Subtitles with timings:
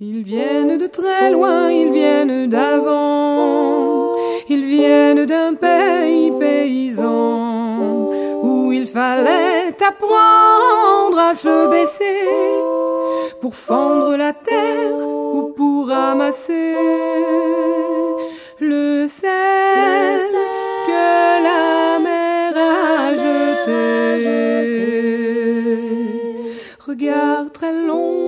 [0.00, 4.14] Ils viennent de très loin, ils viennent d'avant,
[4.48, 8.08] ils viennent d'un pays paysan
[8.40, 12.30] où il fallait apprendre à se baisser
[13.40, 14.94] pour fendre la terre
[15.34, 16.76] ou pour ramasser
[18.60, 20.20] le sel
[20.86, 24.28] que la mer a jeté.
[26.86, 28.27] Regard très long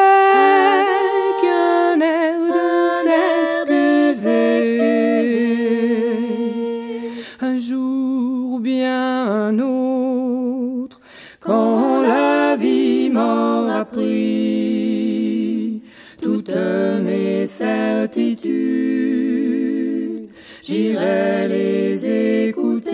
[20.63, 22.91] j'irai les écouter,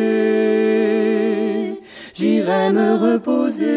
[2.16, 3.68] j'irai me reposer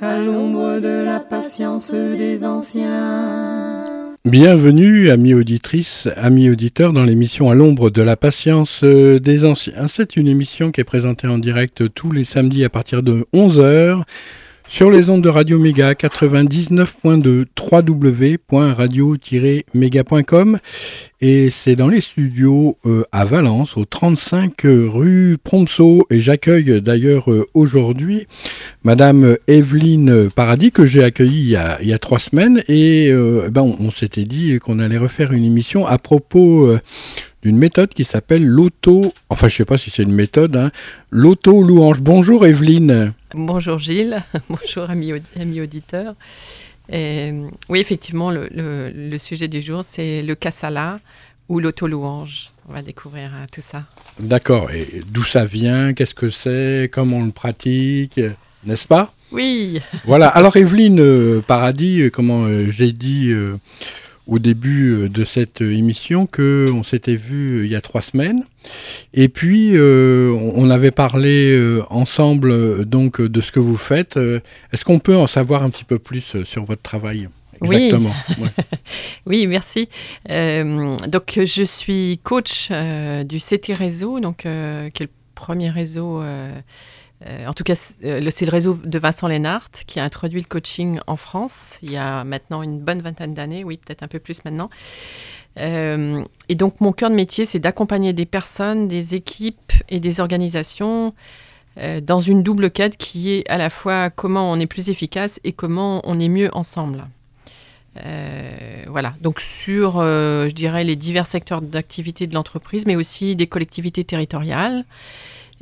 [0.00, 4.14] à l'ombre de la patience des anciens.
[4.24, 9.88] Bienvenue, amis auditrices, amis auditeurs, dans l'émission À l'ombre de la patience des anciens.
[9.88, 14.04] C'est une émission qui est présentée en direct tous les samedis à partir de 11h
[14.68, 20.58] sur les ondes de Radio Méga 99.2 www.radio-méga.com
[21.20, 27.30] et c'est dans les studios euh, à Valence au 35 rue Promso et j'accueille d'ailleurs
[27.30, 28.26] euh, aujourd'hui
[28.82, 33.90] Madame Evelyne Paradis que j'ai accueillie il y, a, trois semaines et euh, ben on,
[33.90, 36.80] s'était dit qu'on allait refaire une émission à propos euh,
[37.42, 40.70] d'une méthode qui s'appelle l'auto, enfin je sais pas si c'est une méthode, hein,
[41.10, 42.00] l'auto-louange.
[42.00, 43.12] Bonjour Evelyne.
[43.34, 46.14] Bonjour Gilles, bonjour amis, amis auditeurs.
[46.90, 47.32] Et,
[47.68, 51.00] oui, effectivement, le, le, le, sujet du jour, c'est le kassala
[51.48, 52.50] ou l'auto-louange.
[52.68, 53.84] On va découvrir euh, tout ça.
[54.18, 54.70] D'accord.
[54.72, 58.20] Et d'où ça vient Qu'est-ce que c'est Comment on le pratique
[58.64, 59.12] N'est-ce pas?
[59.32, 59.80] Oui.
[60.04, 60.28] Voilà.
[60.28, 63.56] Alors Evelyne euh, Paradis, comment euh, j'ai dit euh,
[64.26, 68.44] au début de cette émission que on s'était vu il y a trois semaines.
[69.14, 74.16] Et puis, euh, on avait parlé euh, ensemble donc de ce que vous faites.
[74.72, 77.28] Est-ce qu'on peut en savoir un petit peu plus sur votre travail
[77.64, 78.12] Exactement?
[78.28, 78.50] Oui, ouais.
[79.26, 79.88] oui merci.
[80.30, 85.70] Euh, donc, je suis coach euh, du CT Réseau, donc, euh, qui est le premier
[85.70, 86.22] réseau.
[87.46, 91.16] En tout cas, c'est le réseau de Vincent Lénart qui a introduit le coaching en
[91.16, 94.70] France il y a maintenant une bonne vingtaine d'années, oui, peut-être un peu plus maintenant.
[95.58, 100.20] Euh, et donc, mon cœur de métier, c'est d'accompagner des personnes, des équipes et des
[100.20, 101.14] organisations
[101.78, 105.40] euh, dans une double quête qui est à la fois comment on est plus efficace
[105.44, 107.06] et comment on est mieux ensemble.
[108.04, 113.36] Euh, voilà, donc sur, euh, je dirais, les divers secteurs d'activité de l'entreprise, mais aussi
[113.36, 114.84] des collectivités territoriales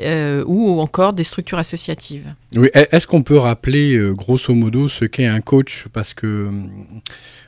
[0.02, 2.34] euh, ou encore des structures associatives.
[2.56, 5.86] Oui, est-ce qu'on peut rappeler, euh, grosso modo, ce qu'est un coach?
[5.92, 6.50] Parce que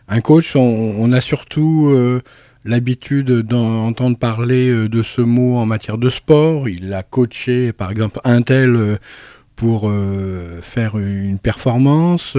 [0.09, 2.21] un coach, on, a surtout euh,
[2.65, 6.69] l'habitude d'entendre parler de ce mot en matière de sport.
[6.69, 8.99] Il a coaché, par exemple, un tel
[9.57, 9.91] pour
[10.61, 12.37] faire une performance.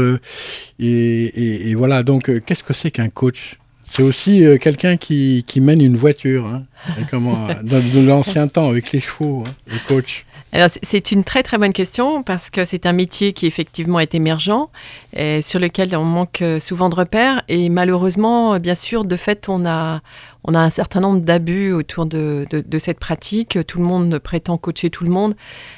[0.80, 3.58] et, voilà, donc qu'est-ce que c'est qu'un coach?
[3.96, 6.64] C'est aussi euh, quelqu'un qui, qui mène une voiture, hein,
[7.12, 10.26] comment, euh, dans, l'ancien temps, avec les chevaux, hein, le coach.
[10.52, 14.16] Alors, c'est- une très très bonne question parce que c'est un métier qui effectivement est
[14.16, 14.70] émergent,
[15.16, 19.48] et sur lequel on manque euh, souvent de repères et malheureusement, bien sûr, de fait,
[19.48, 20.02] on a,
[20.44, 23.60] on a un certain nombre d'abus autour de, de, de cette pratique.
[23.68, 25.36] Tout le monde prétend coacher tout le monde,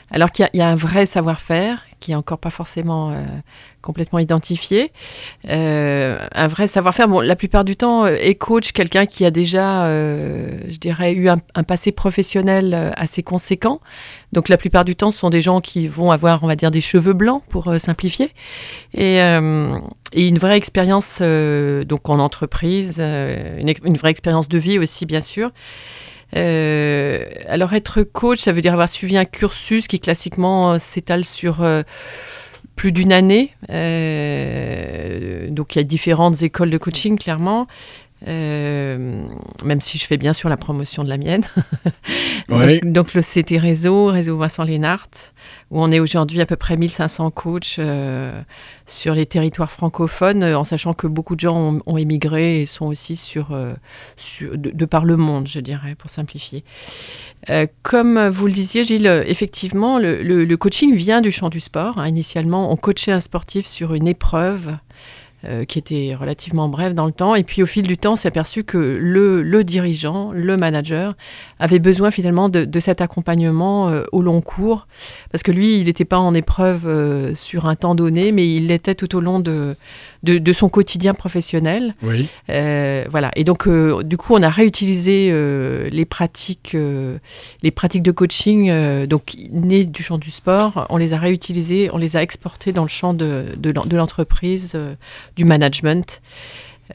[0.10, 3.16] alors qu'il y, a un vrai savoir-faire qui est encore pas forcément euh,
[3.82, 4.92] complètement identifié.
[5.50, 7.08] Euh, un vrai savoir-faire.
[7.08, 11.30] Bon, la plupart du temps, euh, est coach quelqu'un qui a déjà, je dirais, eu
[11.30, 13.80] un, passé professionnel assez conséquent.
[14.34, 16.70] Donc la plupart du temps, ce sont des gens qui vont avoir, on va dire,
[16.70, 18.32] des cheveux blancs pour simplifier,
[18.94, 25.52] et, une vraie expérience donc en entreprise, une vraie expérience de vie aussi, bien sûr.
[26.36, 31.24] Euh, alors être coach, ça veut dire avoir suivi un cursus qui classiquement euh, s'étale
[31.24, 31.84] sur euh,
[32.76, 33.52] plus d'une année.
[35.50, 37.68] Donc il y a différentes écoles de coaching, clairement.
[38.28, 39.28] Euh,
[39.64, 41.44] même si je fais bien sûr la promotion de la mienne.
[42.48, 42.80] Oui.
[42.82, 45.08] donc, donc le CT Réseau, Réseau Vincent Lénart,
[45.72, 48.40] où on est aujourd'hui à peu près 1500 coachs euh,
[48.86, 52.66] sur les territoires francophones, euh, en sachant que beaucoup de gens ont, ont émigré et
[52.68, 53.74] sont aussi sur, euh,
[54.16, 56.64] sur- de, de par le monde, je dirais, pour simplifier.
[57.84, 61.98] Comme vous le disiez, Gilles, effectivement, le, le- le coaching vient du champ du sport.
[62.00, 62.08] hein.
[62.08, 64.78] Initialement, on coachait un sportif sur une épreuve
[65.48, 67.36] euh, qui était relativement brève dans le temps.
[67.36, 71.16] Et puis au fil du temps, s'est aperçu que le, le dirigeant, le manager,
[71.60, 74.88] avait besoin finalement de, de cet accompagnement euh, au long cours.
[75.32, 78.68] Parce que lui, il n'était pas en épreuve euh, sur un temps donné, mais il
[78.68, 79.76] l'était tout au long de,
[80.26, 81.94] de, de son quotidien professionnel.
[82.04, 82.28] Oui.
[82.50, 83.32] Euh, voilà.
[83.36, 86.76] Et donc, euh, du coup, on a réutilisé euh, les pratiques,
[87.64, 90.86] les pratiques de coaching, donc nées du champ du sport.
[90.90, 93.96] On les a réutilisées, on les a exportées dans le champ de, de l'en- de
[93.96, 94.78] l'entreprise,
[95.36, 96.22] du management.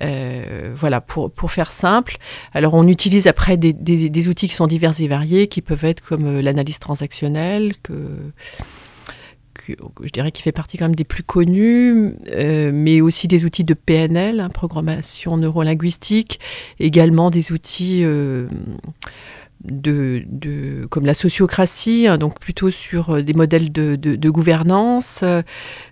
[0.02, 2.18] Euh, voilà, pour, pour faire simple.
[2.54, 5.84] Alors, on utilise après des, des- des outils qui sont divers et variés, qui peuvent
[5.84, 7.92] être comme l'analyse transactionnelle, que
[9.68, 13.64] je dirais qui fait partie quand même des plus connus, euh, mais aussi des outils
[13.64, 16.40] de PNL, hein, programmation neurolinguistique,
[16.78, 18.46] également des outils euh,
[19.64, 24.30] de, de- comme la sociocratie, hein, donc plutôt sur euh, des modèles de, de- de
[24.30, 25.42] gouvernance, euh,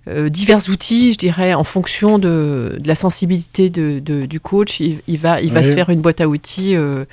[0.08, 5.40] euh, divers outils, je dirais, en fonction de, la sensibilité du coach, il, il va,
[5.42, 5.64] il va Ouais.
[5.66, 7.04] se faire une boîte à outils euh,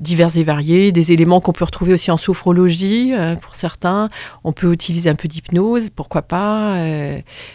[0.00, 4.10] divers et variés, des éléments qu'on peut retrouver aussi en sophrologie euh, pour certains.
[4.42, 6.76] On peut utiliser un peu d'hypnose, pourquoi pas.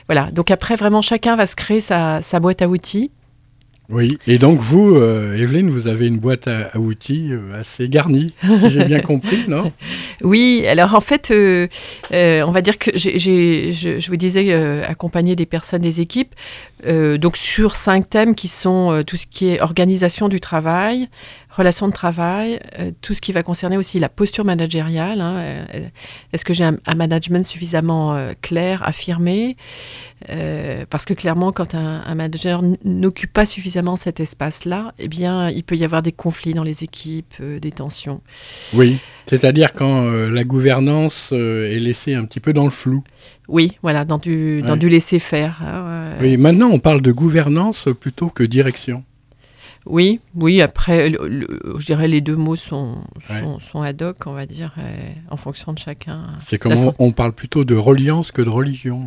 [0.08, 0.32] voilà.
[0.32, 3.12] Donc après, vraiment, chacun va se créer sa, sa boîte à outils.
[3.90, 4.20] Oui.
[4.28, 8.70] Et donc vous, euh, Evelyne, vous avez une boîte à, outils euh, assez garnie, si
[8.70, 9.72] j'ai bien compris, non?
[10.22, 11.68] Oui, alors en fait, euh,
[12.12, 14.54] on va dire que j'ai- je, vous disais
[14.84, 16.36] accompagner des personnes, des équipes,
[16.86, 21.10] euh, donc sur cinq thèmes qui sont euh, tout ce qui est organisation du travail,
[21.50, 25.20] relations de travail, euh, tout ce qui va concerner aussi la posture managériale.
[25.22, 25.66] hein,
[26.32, 29.58] Est-ce que j'ai un, management suffisamment clair, affirmé
[30.90, 35.64] Parce que clairement, quand un, un manager n'occupe pas suffisamment cet espace-là, eh bien, il
[35.64, 38.22] peut y avoir des conflits dans les équipes, des tensions.
[38.74, 39.00] Oui.
[39.30, 43.04] C'est-à-dire quand euh, la gouvernance euh, est laissée un petit peu dans le flou.
[43.48, 45.60] Oui, voilà, dans du, dans du laisser-faire.
[45.64, 46.12] hein.
[46.22, 46.38] Oui.
[46.38, 49.04] Maintenant, on parle de gouvernance plutôt que direction.
[49.86, 52.98] oui, oui, après, le- le- je dirais les deux mots sont,
[53.30, 53.42] Ouais.
[53.72, 54.74] sont, ad hoc, on va dire,
[55.32, 56.28] en fonction de chacun.
[56.46, 59.06] C'est comme on parle plutôt de reliance que de religion.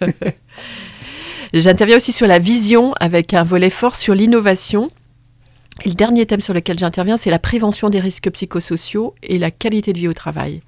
[1.52, 4.90] J'interviens aussi sur la vision avec un volet fort sur l'innovation.
[5.84, 9.50] Et le dernier thème sur lequel j'interviens, c'est la prévention des risques psychosociaux et la
[9.50, 10.62] qualité de vie au travail.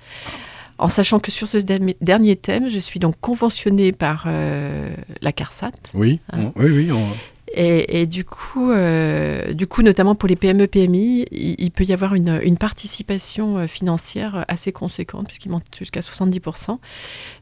[0.79, 4.89] En sachant que sur ce derni- dernier thème, je suis donc conventionnée par euh,
[5.21, 6.21] la CARSAT, Oui.
[6.33, 6.37] Ah.
[6.39, 6.93] on- oui, oui.
[6.93, 7.09] on-
[7.53, 11.83] Et, et du, coup, euh, du coup, notamment pour les PME, PMI, il, il peut
[11.85, 16.79] y avoir une, une participation euh, financière assez conséquente, puisqu'il monte jusqu'à 70%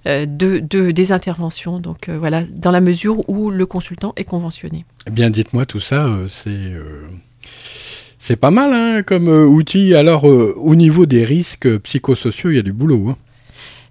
[0.07, 1.79] euh, de, de- des interventions.
[1.79, 4.87] Donc euh, voilà, dans la mesure où le consultant est conventionné.
[5.07, 6.49] Eh bien, dites-moi tout ça, c'est
[8.19, 9.95] c'est pas mal hein, comme euh, outil.
[9.95, 13.09] Alors, euh, au niveau des risques psychosociaux, il y a du boulot.
[13.11, 13.17] hein.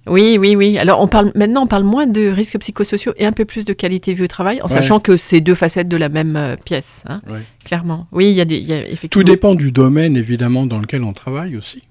[0.09, 0.77] Oui, oui, oui.
[0.77, 3.73] Alors on parle maintenant, on parle moins de risques psychosociaux et un peu plus de
[3.73, 4.73] qualité de vie au travail, en Ouais.
[4.73, 7.41] sachant que c'est deux facettes de la même euh, pièce, hein, Ouais.
[7.65, 8.07] clairement.
[8.13, 11.03] Oui, il y a des, il y a Tout dépend du domaine, évidemment, dans lequel
[11.03, 11.81] on travaille aussi.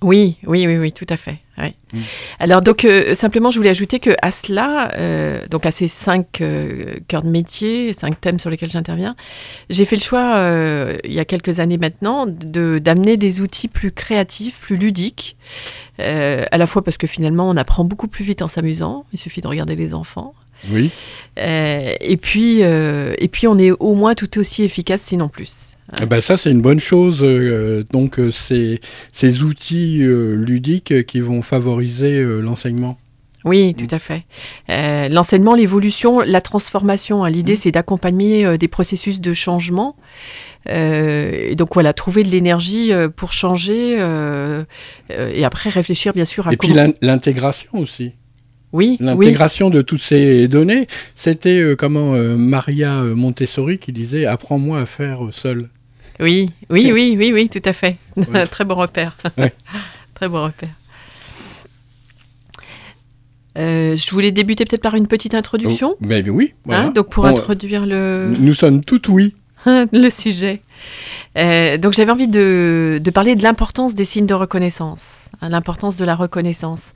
[0.00, 1.40] Oui, oui, oui, oui, tout à fait.
[1.58, 1.74] Ouais.
[1.92, 1.98] Mm.
[2.38, 6.40] Alors donc euh, simplement, je voulais ajouter que à cela, euh, donc à ces cinq
[6.40, 9.16] euh, cœurs de métier, cinq thèmes sur lesquels j'interviens,
[9.70, 13.68] j'ai fait le choix euh, il y a quelques années maintenant de d'amener des outils
[13.68, 15.36] plus créatifs, plus ludiques,
[15.98, 19.04] à la fois parce que finalement on apprend beaucoup plus vite en s'amusant.
[19.12, 20.34] Il suffit de regarder les enfants.
[20.70, 20.90] Oui.
[21.36, 25.77] Et puis et puis on est au moins tout aussi efficace, sinon plus.
[26.02, 27.20] Eh ben, ça, c'est une bonne chose.
[27.22, 28.80] euh, donc, euh, c'est
[29.12, 32.98] ces outils euh, ludiques qui vont favoriser euh, l'enseignement.
[33.44, 34.24] Oui, tout à fait.
[34.68, 37.24] Euh, L'enseignement, l'évolution, la transformation.
[37.24, 37.30] hein.
[37.30, 39.96] L'idée, c'est d'accompagner euh, des processus de changement.
[40.68, 44.64] Euh, et donc voilà, trouver de l'énergie euh, pour changer euh,
[45.10, 46.92] euh, et après réfléchir bien sûr à Et puis comment.
[47.00, 48.12] l'intégration aussi.
[48.72, 50.86] oui, oui, L'intégration de toutes ces données.
[51.14, 55.68] C'était euh, comment euh, Maria Montessori qui disait Apprends-moi à faire seul.
[56.20, 57.96] Oui, oui, oui, oui, oui, tout à fait.
[58.16, 58.46] Ouais.
[58.50, 59.16] Très bon repère.
[59.36, 59.52] Ouais.
[60.14, 60.70] Très bon repère.
[63.56, 65.90] Euh, je voulais débuter peut-être par une petite introduction.
[65.94, 66.54] Oh, mais oui.
[66.64, 66.84] voilà.
[66.86, 68.32] hein, donc pour On- introduire le.
[68.38, 69.34] Nous sommes toutes oui.
[69.92, 70.62] le sujet.
[71.36, 76.04] Euh, donc j'avais envie de, parler de l'importance des signes de reconnaissance, hein, l'importance de
[76.04, 76.92] la reconnaissance.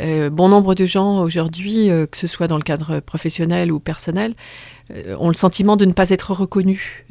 [0.00, 3.80] Euh, bon nombre de gens aujourd'hui, euh, que ce soit dans le cadre professionnel ou
[3.80, 4.34] personnel,
[5.18, 7.04] ont le sentiment de ne pas être reconnus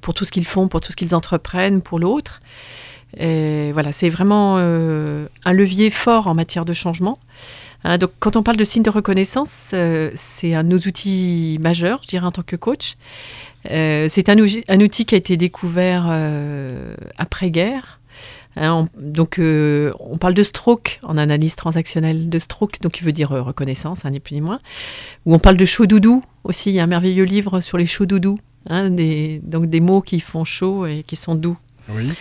[0.00, 2.40] pour tout ce qu'ils font, pour tout ce qu'ils entreprennent, pour l'autre.
[3.16, 7.18] voilà, c'est vraiment un levier fort en matière de changement.
[7.84, 9.72] Hein, donc, quand on parle de signes de reconnaissance,
[10.16, 12.96] c'est un de nos outils majeurs, je dirais, en tant que coach.
[13.70, 18.00] Euh, c'est un, outil qui a été découvert euh, après-guerre.
[18.56, 23.12] Hein, donc, euh, on parle de stroke en analyse transactionnelle, de stroke, donc qui veut
[23.12, 24.60] dire reconnaissance, hein, ni plus ni moins.
[25.26, 26.70] Ou on parle de chaud doudou aussi.
[26.70, 28.38] Il y a un merveilleux livre sur les chauds doudous,
[28.68, 31.56] hein, des, donc des mots qui font chaud et qui sont doux.
[31.90, 32.12] Oui.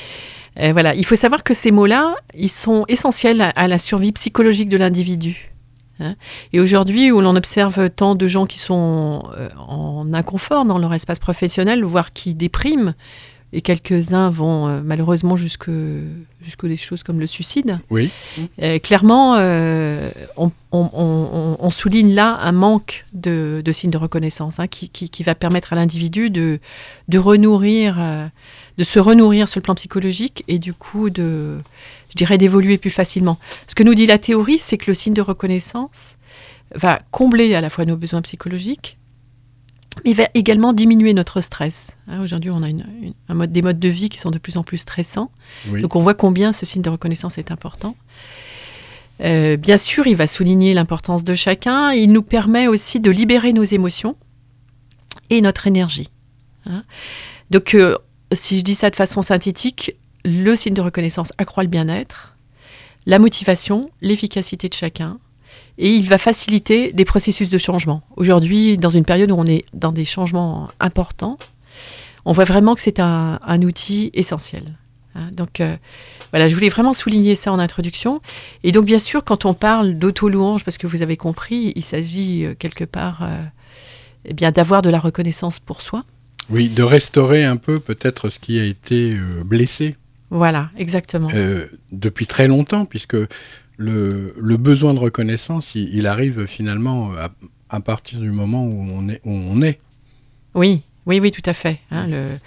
[0.72, 4.78] voilà, il faut savoir que ces mots-là, ils sont essentiels à la survie psychologique de
[4.78, 5.49] l'individu.
[6.00, 6.16] Hein.
[6.54, 10.94] Et aujourd'hui, où l'on observe tant de gens qui sont euh, en inconfort dans leur
[10.94, 12.94] espace professionnel, voire qui dépriment,
[13.52, 15.72] et quelques-uns vont euh, malheureusement jusque,
[16.42, 17.80] jusque des choses comme le suicide.
[17.90, 18.12] Oui.
[18.62, 19.38] Euh, clairement,
[20.72, 25.76] on, souligne là un manque de, signes de reconnaissance hein, qui, qui, va permettre à
[25.76, 26.60] l'individu de,
[27.08, 27.98] de renourrir,
[28.78, 31.60] de se renourrir sur le plan psychologique et du coup de,
[32.10, 33.38] je dirais, d'évoluer plus facilement.
[33.68, 36.18] Ce que nous dit la théorie, c'est que le signe de reconnaissance
[36.76, 38.98] va combler à la fois nos besoins psychologiques,
[40.06, 41.98] mais va également diminuer notre stress.
[42.08, 42.86] Hein, aujourd'hui, on a une,
[43.28, 45.32] un mode, des modes de vie qui sont de plus en plus stressants.
[45.72, 47.96] Donc on voit combien ce signe de reconnaissance est important.
[49.22, 51.92] Euh, bien sûr, il va souligner l'importance de chacun.
[51.92, 54.16] Il nous permet aussi de libérer nos émotions
[55.30, 56.10] et notre énergie.
[56.66, 56.84] Hein.
[57.50, 57.98] Donc, euh,
[58.32, 59.96] si je dis ça de façon synthétique,
[60.26, 62.36] le signe de reconnaissance accroît le bien-être,
[63.06, 65.20] la motivation, l'efficacité de chacun,
[65.78, 68.04] et il va faciliter des processus de changement.
[68.18, 71.38] Aujourd'hui, dans une période où on est dans des changements importants,
[72.26, 74.76] on voit vraiment que c'est un, outil essentiel.
[75.16, 75.30] Hein.
[75.32, 75.76] donc euh,
[76.32, 78.22] voilà, je voulais vraiment souligner ça en introduction.
[78.64, 82.46] Et donc bien sûr, quand on parle d'auto-louange, parce que vous avez compris, il s'agit
[82.46, 83.42] euh, quelque part euh,
[84.26, 86.04] eh bien d'avoir de la reconnaissance pour soi.
[86.50, 89.96] Oui, de restaurer un peu peut-être ce qui a été blessé
[90.30, 91.30] voilà, exactement.
[91.34, 93.18] Euh, depuis très longtemps, puisque
[93.78, 97.32] le, besoin de reconnaissance, il, arrive finalement à,
[97.70, 99.22] à, partir du moment où on est.
[99.26, 99.80] Où on est.
[100.54, 101.80] Oui, oui, oui, tout à fait.
[101.92, 102.38] Hein, le...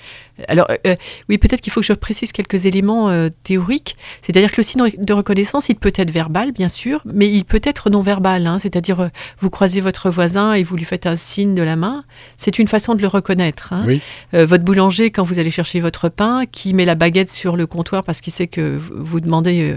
[0.49, 0.97] Alors, euh, euh,
[1.29, 3.97] oui, peut-être qu'il faut que je précise quelques éléments euh, théoriques.
[4.23, 7.61] C'est-à-dire que le signe de reconnaissance, il peut être verbal, bien sûr, mais il peut
[7.65, 8.47] être non verbal.
[8.47, 8.59] Hein.
[8.59, 12.05] C'est-à-dire, vous croisez votre voisin et vous lui faites un signe de la main.
[12.37, 13.73] C'est une façon de le reconnaître.
[13.73, 13.99] Hein.
[14.33, 18.05] votre boulanger, quand vous allez chercher votre pain, qui met la baguette sur le comptoir
[18.05, 19.75] parce qu'il sait que vous demandez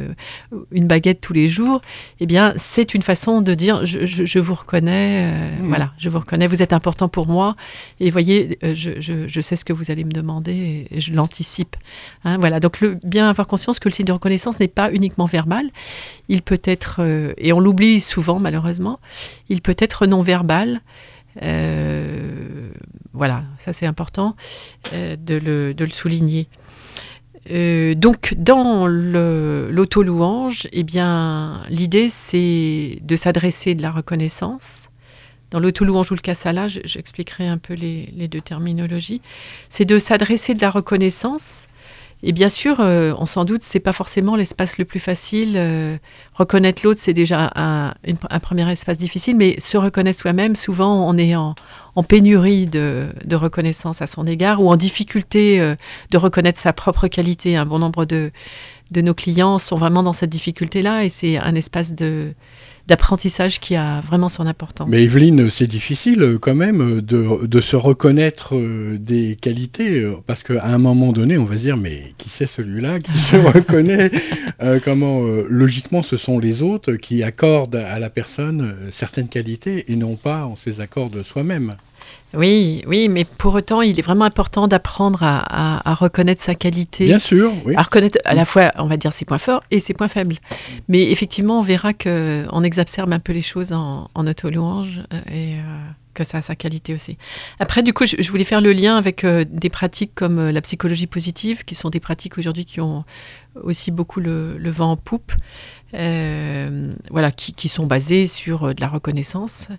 [0.71, 1.81] une baguette tous les jours,
[2.19, 5.23] eh bien, c'est une façon de dire je, vous reconnais.
[5.23, 5.67] Mmh.
[5.67, 6.47] Voilà, je vous reconnais.
[6.47, 7.55] Vous êtes important pour moi.
[7.99, 10.54] Et voyez je, sais ce que vous allez me demander
[10.91, 11.75] je l'anticipe.
[12.23, 15.25] Hein, voilà, donc le, bien avoir conscience que le signe de reconnaissance n'est pas uniquement
[15.25, 15.69] verbal,
[16.29, 18.99] il peut être, euh, et on l'oublie souvent malheureusement,
[19.49, 20.81] il peut être non verbal.
[21.43, 22.69] Euh,
[23.13, 24.35] voilà, ça c'est important
[24.93, 26.47] euh, de, le, souligner.
[27.95, 34.89] donc, dans l'auto-louange, eh bien, l'idée, c'est de s'adresser de la reconnaissance
[35.55, 39.21] dans le Toulouange ou le Kassala, j'expliquerai un peu les, deux terminologies,
[39.69, 41.67] c'est de s'adresser de la reconnaissance.
[42.23, 45.53] Et bien sûr, euh, on s'en doute, c'est pas forcément l'espace le plus facile.
[45.55, 45.95] Euh,
[46.33, 47.93] reconnaître l'autre, c'est déjà un,
[48.41, 51.55] premier espace difficile, mais se reconnaître soi-même, souvent, on est en,
[52.05, 55.75] pénurie de, reconnaissance à son égard ou en difficulté euh,
[56.11, 57.55] de reconnaître sa propre qualité.
[57.55, 58.31] Un bon nombre de
[58.93, 62.33] nos clients sont vraiment dans cette difficulté-là et c'est un espace de,
[62.87, 64.89] d'apprentissage qui a vraiment son importance.
[64.89, 70.05] Mais Evelyne, c'est difficile euh, quand même euh, de, de se reconnaître euh, des qualités,
[70.27, 73.35] parce qu'à un moment donné, on va se dire, mais qui c'est celui-là qui se
[73.35, 74.11] reconnaît
[74.83, 80.15] Comment, logiquement, ce sont les autres qui accordent à la personne certaines qualités et non
[80.15, 81.75] pas on se les accorde soi-même.
[82.33, 87.05] Oui, oui, mais pour autant, il est vraiment important d'apprendre à, reconnaître sa qualité.
[87.05, 87.75] Bien sûr, oui.
[87.75, 90.35] À reconnaître à la fois, on va dire, ses points forts et ses points faibles.
[90.87, 95.61] Mais effectivement, on verra qu'on exacerbe un peu les choses en, auto-louange euh, et euh,
[96.15, 97.17] que ça a sa qualité aussi.
[97.59, 101.05] Après, du coup, je, voulais faire le lien avec euh, des pratiques comme la psychologie
[101.07, 103.05] positive, qui sont des pratiques aujourd'hui qui ont
[103.63, 105.33] aussi beaucoup le, vent en poupe.
[105.93, 109.69] Euh, voilà, qui, sont basés sur euh, de la reconnaissance.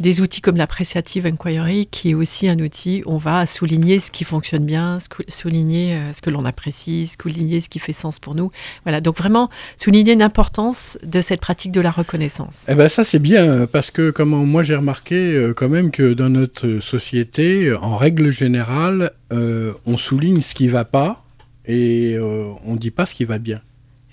[0.00, 4.24] Des outils comme l'appreciative inquiry, qui est aussi un outil on va souligner ce qui
[4.24, 4.98] fonctionne bien,
[5.28, 8.50] souligner euh, ce que l'on apprécie, souligner ce qui fait sens pour nous.
[8.84, 12.66] Voilà, donc vraiment souligner l'importance de cette pratique de la reconnaissance.
[12.68, 16.28] Eh ben ça c'est bien parce que comment moi j'ai remarqué quand même que dans
[16.28, 21.24] notre société, en règle générale, on souligne ce qui va pas
[21.66, 23.60] et on ne dit pas ce qui va bien.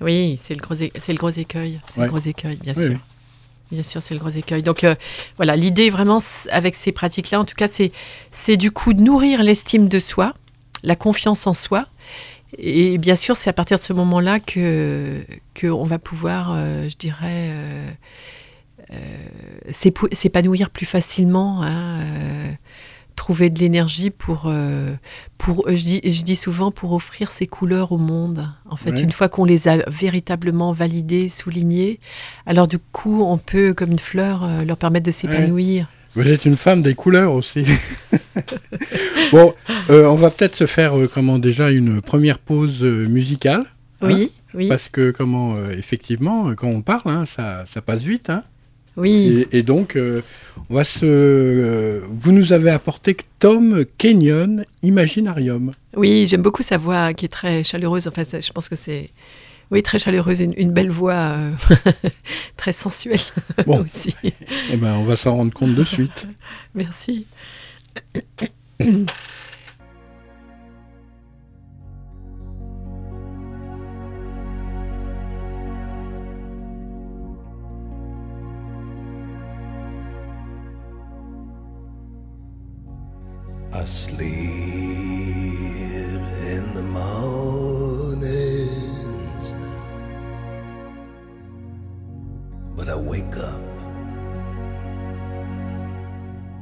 [0.02, 2.98] Oui, c'est le gros, c'est le gros écueil, c'est le gros écueil, bien sûr.
[3.72, 4.64] Bien sûr, c'est le gros écueil.
[4.64, 4.86] Donc
[5.38, 6.20] voilà, l'idée vraiment
[6.52, 7.92] avec ces pratiques-là, en tout cas, c'est,
[8.32, 10.34] c'est du coup de nourrir l'estime de soi,
[10.84, 11.88] la confiance en soi,
[12.58, 15.24] et bien sûr, c'est à partir de ce moment-là que
[15.60, 17.92] qu'on va pouvoir, euh, je dirais, euh, euh,
[19.72, 22.02] s'épanouir plus facilement, hein,
[23.16, 24.52] trouver de l'énergie pour,
[25.38, 28.50] pour je, dis, je dis souvent, pour offrir ses couleurs au monde.
[28.70, 32.00] En fait, une fois qu'on les a véritablement validées, soulignées,
[32.46, 35.88] alors du coup, on peut, comme une fleur, leur permettre de s'épanouir.
[36.16, 37.66] Vous êtes une femme des couleurs aussi.
[39.32, 39.54] bon,
[39.90, 43.66] euh, on va peut-être se faire euh, comment déjà une première pause euh, musicale.
[44.02, 44.68] Hein, oui, oui.
[44.68, 48.30] Parce que comment effectivement, quand on parle, hein, ça, ça, passe vite.
[48.30, 48.44] Hein.
[49.00, 49.48] Oui.
[49.52, 49.98] Et, donc,
[50.70, 52.02] on va se.
[52.22, 55.72] vous nous avez apporté Tom Kenyon Imaginarium.
[55.96, 58.08] Oui, j'aime beaucoup sa voix qui est très chaleureuse.
[58.08, 59.10] En fait, je pense que c'est
[59.72, 61.52] oui, très chaleureuse, une, belle voix euh,
[62.58, 63.20] très sensuelle
[63.68, 63.84] bon.
[63.84, 64.16] aussi.
[64.24, 66.28] Eh ben, on va s'en rendre compte de suite.
[66.76, 67.28] Merci.
[83.72, 84.26] Asleep
[86.54, 88.18] in the mornings,
[92.76, 93.62] but I wake up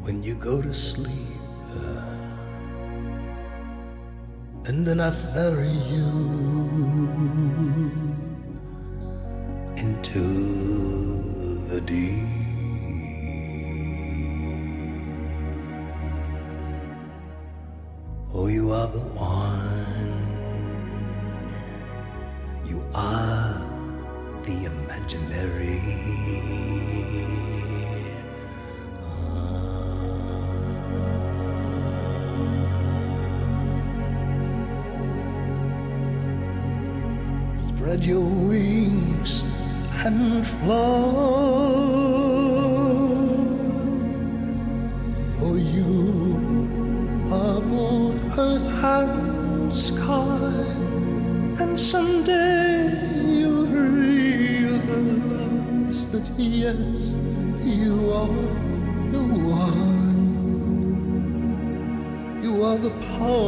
[0.04, 1.40] when you go to sleep,
[4.66, 6.10] and then I ferry you
[9.78, 10.24] into
[11.70, 12.47] the deep.
[18.88, 20.14] Are the one.
[22.66, 23.62] You are
[24.46, 25.82] the imaginary.
[37.68, 39.44] spread your wings
[40.06, 41.87] and fly.
[56.38, 56.76] Yes,
[57.60, 58.28] you are
[59.12, 59.98] the one.
[62.42, 63.47] You are the power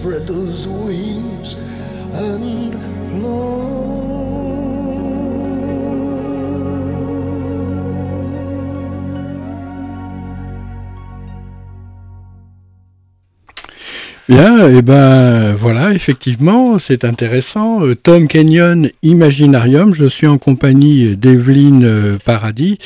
[0.00, 1.56] spread those wings
[2.14, 2.70] and.
[14.28, 17.84] Bien, et eh ben voilà, effectivement, c'est intéressant.
[17.84, 22.78] Euh, Tom Kenyon, Imaginarium, je suis en compagnie d'Evelyne euh, Paradis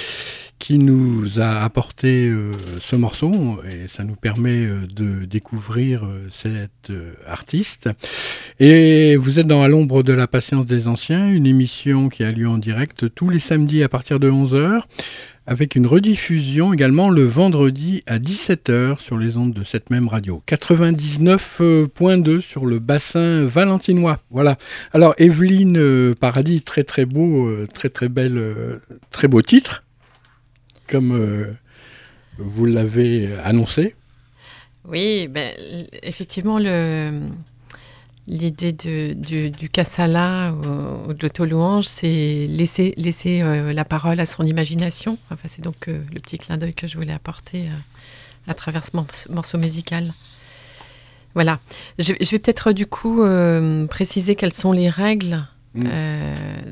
[0.58, 6.92] qui nous a apporté euh, ce morceau et ça nous permet de découvrir cette
[7.26, 7.90] artiste.
[8.60, 12.32] Et vous êtes dans À l'ombre de la patience des anciens, une émission qui a
[12.32, 14.82] lieu en direct tous les samedis à partir de 11h
[15.46, 20.42] avec une rediffusion également le vendredi à 17h sur les ondes de cette même radio.
[20.48, 24.20] 99.2 sur le bassin valentinois.
[24.30, 24.56] Voilà.
[24.92, 28.78] Alors Evelyne euh, Paradis, très très beau, euh, très très belle, euh,
[29.10, 29.83] très beau titre,
[30.94, 31.56] comme
[32.38, 33.94] vous l'avez annoncé.
[34.84, 35.54] Oui, ben,
[36.02, 36.58] effectivement,
[38.26, 44.44] L'idée du, du Kassala ou, de l'auto-louange, c'est laisser, laisser euh, la parole à son
[44.44, 45.18] imagination.
[45.30, 48.82] Enfin, c'est donc euh, le petit clin d'œil que je voulais apporter euh, à travers
[48.82, 48.96] ce
[49.30, 50.14] morceau, musical.
[51.34, 51.58] Voilà.
[51.98, 53.22] Je, vais peut-être du coup
[53.90, 55.88] préciser quelles sont les règles mm.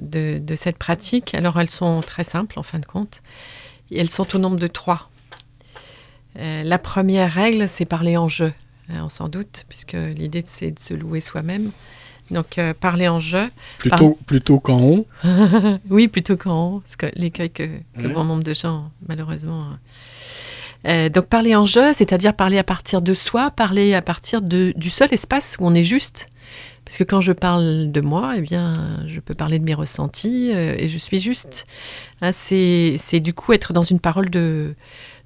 [0.01, 1.35] de, de, cette pratique.
[1.35, 3.23] Alors, elles sont très simples en fin de compte.
[3.91, 5.11] Et elles sont au nombre de trois.
[6.37, 8.53] la première règle, c'est parler en jeu.
[8.91, 11.71] Euh, on s'en doute, puisque l'idée c'est de se louer soi-même.
[12.31, 13.51] Donc euh, parler en jeu.
[13.79, 15.07] Plutôt, plutôt qu'en on
[15.91, 17.69] Oui, plutôt qu'en on, parce que l'écueil que,
[17.99, 19.67] que bon nombre de gens, malheureusement.
[20.87, 24.73] Euh, donc parler en jeu, c'est-à-dire parler à partir de soi, parler à partir de,
[24.77, 26.29] du seul espace où on est juste.
[26.93, 28.75] Parce que quand je parle de moi, eh bien,
[29.07, 31.67] je peux parler de mes ressentis et je suis juste.
[32.21, 34.75] Hein, c'est du coup être dans une parole de,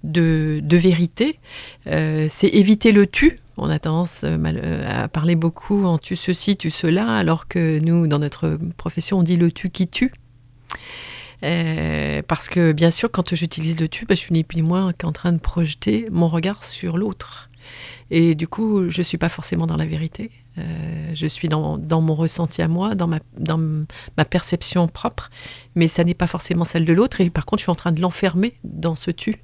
[0.05, 1.41] de, vérité.
[1.85, 6.57] c'est éviter le tu, on a tendance euh, euh, à parler beaucoup en tu ceci,
[6.57, 10.13] tu cela, alors que nous, dans notre profession, on dit le tu qui tue.
[11.43, 14.63] Euh, parce que bien sûr, quand j'utilise le tu, bah, je suis ni plus ni
[14.63, 17.51] moins qu'en train de projeter mon regard sur l'autre.
[18.11, 20.31] Et du coup, je ne suis pas forcément dans la vérité.
[20.57, 25.31] Je suis dans, mon ressenti à moi, dans ma, perception propre,
[25.75, 27.21] mais ça n'est pas forcément celle de l'autre.
[27.21, 29.43] Et par contre, je suis en train de l'enfermer dans ce tu.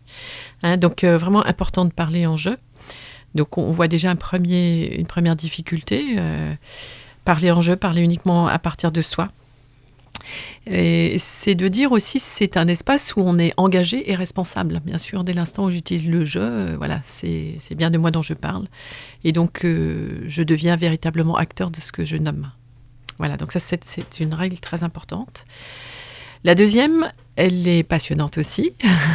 [0.62, 2.56] Hein, donc, vraiment important de parler en jeu.
[3.34, 6.54] Donc on voit déjà une première difficulté, euh,
[7.24, 9.28] parler en jeu, parler uniquement à partir de soi.
[10.66, 14.80] C'est de dire aussi c'est un espace où on est engagé et responsable.
[14.84, 18.22] Bien sûr, dès l'instant où j'utilise le jeu, euh, voilà, c'est bien de moi dont
[18.22, 18.66] je parle.
[19.24, 22.50] Et donc, euh, je deviens véritablement acteur de ce que je nomme.
[23.18, 25.44] Voilà, donc ça, c'est une règle très importante.
[26.44, 28.72] La deuxième, elle est passionnante aussi.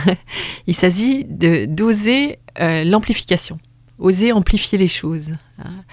[0.67, 3.59] Il s'agit d'oser l'amplification
[3.99, 5.31] oser amplifier les choses.
[5.59, 5.83] Hein.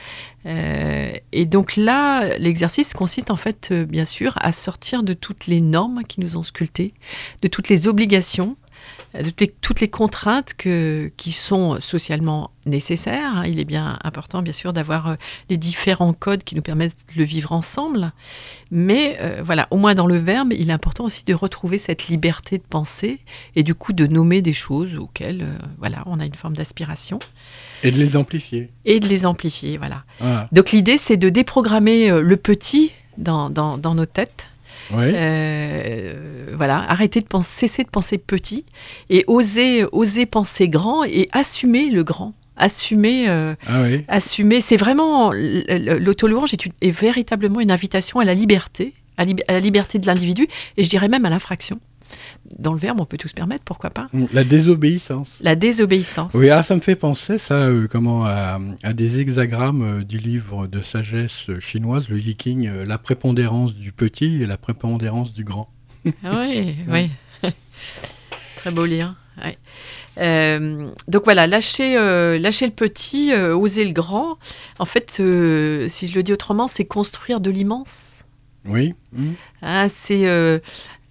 [0.47, 5.47] Euh, et donc là, l'exercice consiste en fait, euh, bien sûr, à sortir de toutes
[5.47, 6.93] les normes qui nous ont sculptés,
[7.43, 8.57] de toutes les obligations,
[9.15, 13.37] de toutes les contraintes qui sont socialement nécessaires.
[13.37, 13.47] Hein.
[13.47, 15.15] Il est bien important, bien sûr, d'avoir euh,
[15.49, 18.13] les différents codes qui nous permettent de le vivre ensemble.
[18.71, 22.59] Mais voilà, au moins dans le verbe, il est important aussi de retrouver cette liberté
[22.59, 23.21] de penser
[23.55, 25.47] et du coup de nommer des choses auxquelles
[25.79, 27.21] voilà, on a une forme d'aspiration.
[27.85, 28.71] Et de les amplifier.
[28.85, 30.05] Et de les amplifier, voilà.
[30.53, 34.49] Donc l'idée, c'est de déprogrammer euh, le petit dans, dans, nos têtes.
[34.93, 38.65] Euh, voilà, arrêter de penser, cesser de penser petit
[39.11, 42.35] et oser, oser penser grand et assumer le grand.
[42.57, 48.95] Assumer, euh, ah assumer, c'est vraiment l'auto-louange est, est, véritablement une invitation à la liberté,
[49.17, 51.81] à la liberté de l'individu et je dirais même à l'infraction
[52.59, 55.39] dans le verbe, on peut tout se permettre, pourquoi pas La désobéissance.
[55.41, 56.33] La désobéissance.
[56.35, 58.59] Oui, ah, ça me fait penser ça, euh, comment, à,
[58.93, 64.43] des hexagrammes euh, du livre de sagesse chinoise, le Yiking, euh, la prépondérance du petit
[64.43, 65.71] et la prépondérance du grand.
[66.23, 67.11] Ah oui, oui.
[68.57, 69.17] Très beau lien.
[71.09, 71.95] donc voilà, lâcher,
[72.39, 74.39] lâcher le petit, oser le grand.
[74.79, 78.14] En fait, si je le dis autrement, c'est construire de l'immense.
[78.67, 78.95] Oui.
[79.63, 80.27] Ah, c'est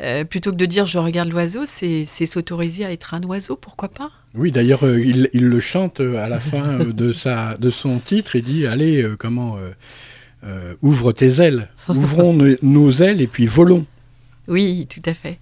[0.03, 3.87] euh, plutôt que de dire je regarde l'oiseau, c'est s'autoriser à être un oiseau, pourquoi
[3.87, 4.11] pas?
[4.35, 8.35] Oui, d'ailleurs, euh, il, le chante euh, à la fin de, sa, de son titre.
[8.35, 9.57] Il dit Allez, comment
[10.81, 13.85] Ouvre tes ailes, ouvrons nos, ailes et puis volons.
[14.49, 15.39] Oui, tout à fait.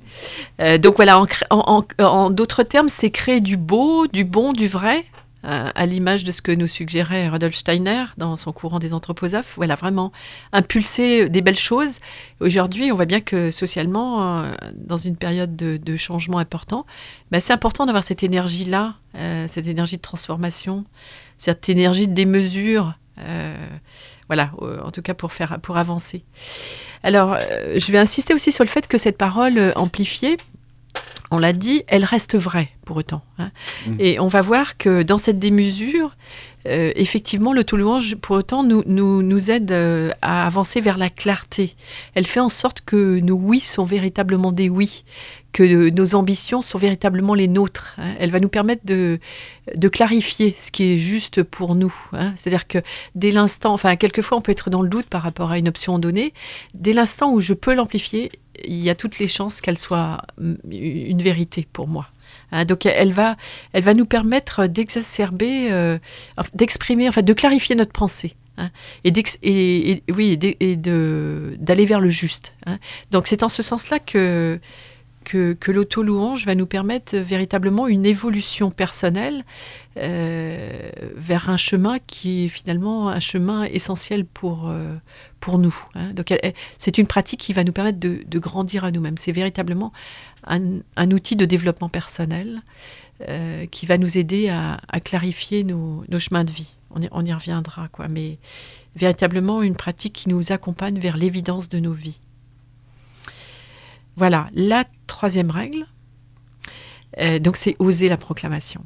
[0.77, 5.05] donc voilà, en d'autres termes, c'est créer du beau, du bon, du vrai,
[5.43, 9.53] à l'image de ce que nous suggérait Rudolf Steiner dans son courant des anthroposophes.
[9.55, 10.11] Voilà, vraiment
[10.53, 11.99] impulser des belles choses.
[12.39, 16.85] Aujourd'hui, on voit bien que socialement, euh, dans une période de, changement important,
[17.31, 20.85] bah, c'est important d'avoir cette énergie-là, euh, cette énergie de transformation,
[21.37, 22.95] cette énergie de démesure.
[23.19, 23.55] Euh,
[24.27, 24.51] voilà,
[24.83, 26.23] en tout cas pour faire, pour avancer.
[27.03, 27.37] Alors,
[27.75, 30.37] je vais insister aussi sur le fait que cette parole amplifiée,
[31.31, 33.23] on l'a dit, elle reste vraie pour autant.
[33.39, 33.51] Hein.
[33.87, 33.95] Mm.
[33.99, 36.15] Et on va voir que dans cette démesure,
[36.67, 41.75] euh, effectivement, l'auto-louange, pour autant, nous, nous, nous aide euh, à avancer vers la clarté.
[42.15, 45.03] Elle fait en sorte que nos oui sont véritablement des oui,
[45.53, 47.95] que nos ambitions sont véritablement les nôtres.
[47.97, 48.13] hein.
[48.19, 49.19] Elle va nous permettre de,
[49.75, 51.93] de clarifier ce qui est juste pour nous.
[52.13, 52.33] hein.
[52.37, 52.79] C'est-à-dire que
[53.15, 55.99] dès l'instant, enfin, quelquefois, on peut être dans le doute par rapport à une option
[55.99, 56.33] donnée.
[56.73, 58.31] Dès l'instant où je peux l'amplifier,
[58.63, 62.07] il y a toutes les chances qu'elle soit mm, une vérité pour moi.
[62.51, 63.37] Hein, donc elle va,
[63.73, 65.97] elle va nous permettre d'exacerber, euh,
[66.53, 68.35] d'exprimer, enfin de clarifier notre pensée.
[68.57, 68.69] hein,
[69.05, 69.11] et,
[69.43, 72.53] et- oui, et d'aller vers le juste.
[72.65, 72.77] hein.
[73.11, 74.59] Donc c'est en ce sens-là que,
[75.23, 79.43] que, l'auto-louange va nous permettre véritablement une évolution personnelle
[79.97, 84.95] euh, vers un chemin qui est finalement un chemin essentiel pour, euh,
[85.39, 85.75] pour nous.
[86.13, 86.33] Donc
[86.77, 89.17] c'est une pratique qui va nous permettre de, de grandir à nous-mêmes.
[89.17, 89.91] C'est véritablement
[90.45, 92.61] un, outil de développement personnel
[93.27, 96.75] euh, qui va nous aider à, clarifier nos, chemins de vie.
[96.89, 98.07] On y, reviendra, quoi.
[98.07, 98.37] Mais
[98.95, 102.19] véritablement une pratique qui nous accompagne vers l'évidence de nos vies.
[104.17, 105.85] Voilà, la troisième règle,
[107.19, 108.83] euh, donc c'est oser la proclamation.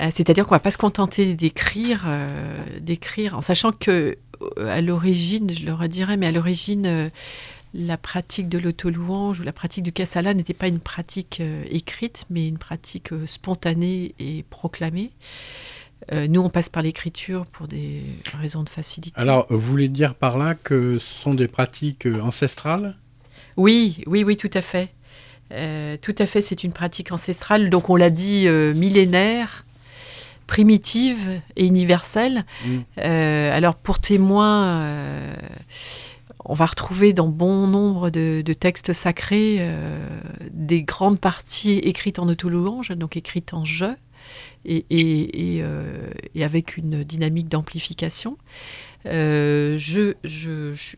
[0.00, 2.06] Euh, C'est-à-dire qu'on ne va pas se contenter d'écrire,
[2.80, 4.18] d'écrire, en sachant que
[4.58, 7.10] à l'origine, je le redirais, mais à l'origine,
[7.74, 12.24] la pratique de l'auto-louange ou la pratique du kassala n'était pas une pratique euh, écrite,
[12.30, 15.10] mais une pratique euh, spontanée et proclamée.
[16.12, 18.02] Euh, nous, on passe par l'écriture pour des
[18.40, 19.18] raisons de facilité.
[19.20, 22.96] Alors, vous voulez dire par là que ce sont des pratiques ancestrales?
[23.56, 24.90] Oui, oui, oui, tout à fait.
[25.50, 29.64] Tout à fait, c'est une pratique ancestrale, donc on l'a dit, millénaire,
[30.48, 32.44] primitive et universelle.
[32.66, 32.98] Mm.
[32.98, 35.36] Alors pour témoin,
[36.44, 39.98] on va retrouver dans bon nombre de, textes sacrés euh,
[40.50, 43.86] des grandes parties écrites en autolouange, donc écrites en je,
[44.64, 44.84] et,
[45.62, 48.36] euh, avec une dynamique d'amplification.
[49.06, 50.14] Euh, je,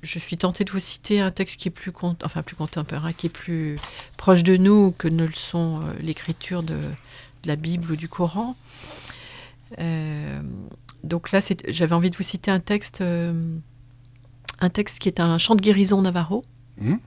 [0.04, 1.92] suis tentée de vous citer un texte qui est plus,
[2.24, 3.76] enfin, plus contemporain, qui est plus
[4.16, 6.78] proche de nous que ne le sont l'écriture de,
[7.44, 8.56] la Bible ou du Coran.
[11.04, 13.02] Donc là, j'avais envie de vous citer un texte,
[14.60, 16.44] un texte qui est un chant de guérison navarro,
[16.78, 16.98] Mhm.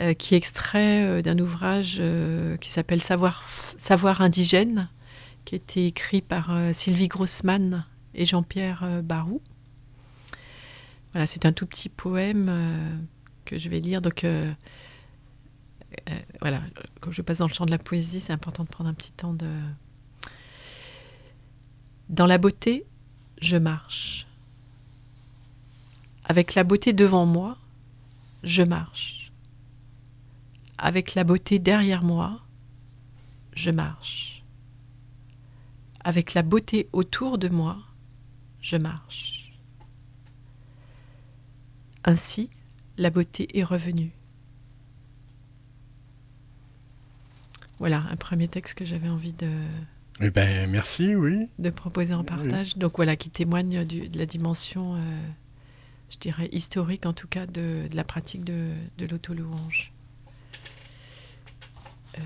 [0.00, 3.44] euh, qui est extrait euh, d'un ouvrage euh, qui s'appelle Savoir,
[3.76, 4.88] Savoir indigène,
[5.44, 9.40] qui a été écrit par euh, Sylvie Grossman et Jean-Pierre Barou.
[11.12, 12.50] Voilà, c'est un tout petit poème
[13.44, 14.00] que je vais lire.
[14.00, 14.24] Donc,
[16.40, 16.62] voilà,
[17.00, 19.12] comme je passe dans le champ de la poésie, c'est important de prendre un petit
[19.12, 19.46] temps de.
[22.08, 22.84] Dans la beauté,
[23.40, 24.26] je marche.
[26.24, 27.58] Avec la beauté devant moi,
[28.44, 29.32] je marche.
[30.78, 32.40] Avec la beauté derrière moi,
[33.54, 34.42] je marche.
[36.04, 37.78] Avec la beauté autour de moi,
[38.60, 39.52] je marche.
[42.04, 42.50] Ainsi,
[42.98, 44.10] la beauté est revenue.
[47.78, 49.50] Voilà un premier texte que j'avais envie de,
[50.20, 51.48] Eh ben, merci, oui.
[51.58, 52.76] de proposer en partage.
[52.76, 54.98] Donc voilà, qui témoigne du- de la dimension, euh,
[56.12, 59.92] je dirais, historique en tout cas, de, de la pratique de, de l'auto-louange.
[62.18, 62.22] Euh,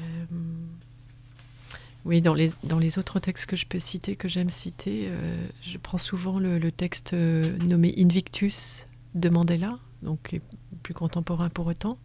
[2.05, 5.47] oui, dans les, dans les autres textes que je peux citer, que j'aime citer, euh,
[5.63, 10.43] je prends souvent le, le texte euh, nommé Invictus de Mandela, donc qui est
[10.83, 11.99] plus contemporain pour autant,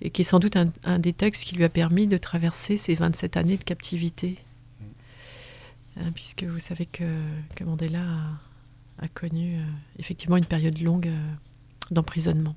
[0.00, 2.76] et qui est sans doute un, un des textes qui lui a permis de traverser
[2.76, 4.38] ces 27 années de captivité.
[5.96, 7.04] Hein, puisque vous savez que,
[7.54, 8.49] que Mandela a,
[9.00, 9.64] a connu euh,
[9.98, 11.32] effectivement une période longue euh,
[11.90, 12.54] d'emprisonnement.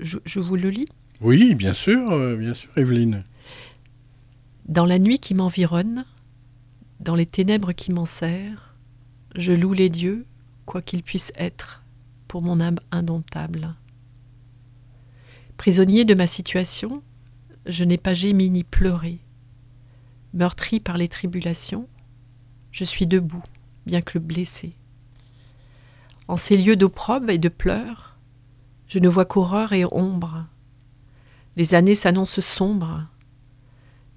[0.00, 0.88] Je, je vous le lis?
[1.20, 3.24] Oui, bien sûr, euh, bien sûr, Evelyne.
[4.66, 6.04] Dans la nuit qui m'environne,
[7.00, 8.74] dans les ténèbres qui m'enserrent,
[9.36, 10.26] je loue les dieux,
[10.64, 11.82] quoi qu'ils puissent être,
[12.26, 13.74] pour mon âme indomptable.
[15.58, 17.02] Prisonnier de ma situation,
[17.66, 19.18] je n'ai pas gémi ni pleuré.
[20.32, 21.88] Meurtri par les tribulations,
[22.72, 23.44] je suis debout,
[23.86, 24.74] bien que blessé.
[26.28, 28.16] En ces lieux d'opprobre et de pleurs,
[28.86, 30.46] je ne vois qu'horreur et ombre.
[31.56, 33.06] Les années s'annoncent sombres,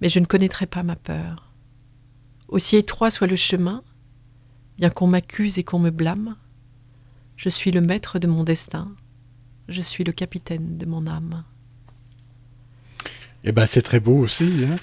[0.01, 1.51] mais je ne connaîtrai pas ma peur.
[2.47, 3.83] Aussi étroit soit le chemin,
[4.77, 6.35] bien qu'on m'accuse et qu'on me blâme,
[7.35, 8.89] je suis le maître de mon destin,
[9.67, 11.43] je suis le capitaine de mon âme.
[13.43, 14.65] Eh ben, c'est très beau aussi.
[14.65, 14.77] hein.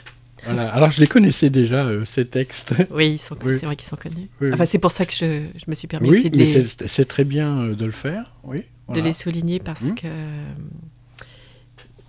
[0.45, 0.69] Voilà.
[0.75, 2.75] Alors, je les connaissais déjà, euh, ces textes.
[2.91, 3.57] Oui, ils sont- Oui.
[3.59, 4.29] c'est vrai qu'ils sont connus.
[4.41, 6.65] Oui, Enfin, c'est pour ça que je, je me suis permis aussi de, mais les,
[6.67, 8.33] c'est c'est très bien euh, de le faire.
[8.45, 8.63] Oui.
[8.93, 9.95] de les souligner parce Mhm.
[9.95, 10.09] que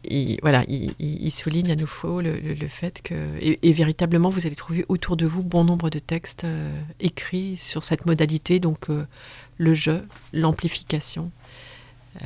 [0.08, 4.86] il, voilà, il, souligne à nouveau le, le, fait que, et, véritablement, vous allez trouver
[4.88, 6.70] autour de vous bon nombre de textes euh,
[7.00, 9.06] écrits sur cette modalité, donc euh,
[9.58, 11.32] le jeu, l'amplification,
[12.22, 12.26] euh,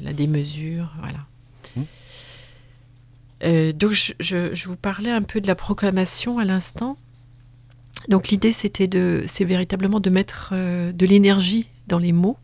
[0.00, 1.18] la démesure, voilà.
[3.42, 3.72] Mmh.
[3.72, 6.96] donc, je, vous parlais un peu de la proclamation à l'instant.
[8.08, 12.38] Donc, l'idée, c'était de, c'est véritablement de mettre de l'énergie dans les mots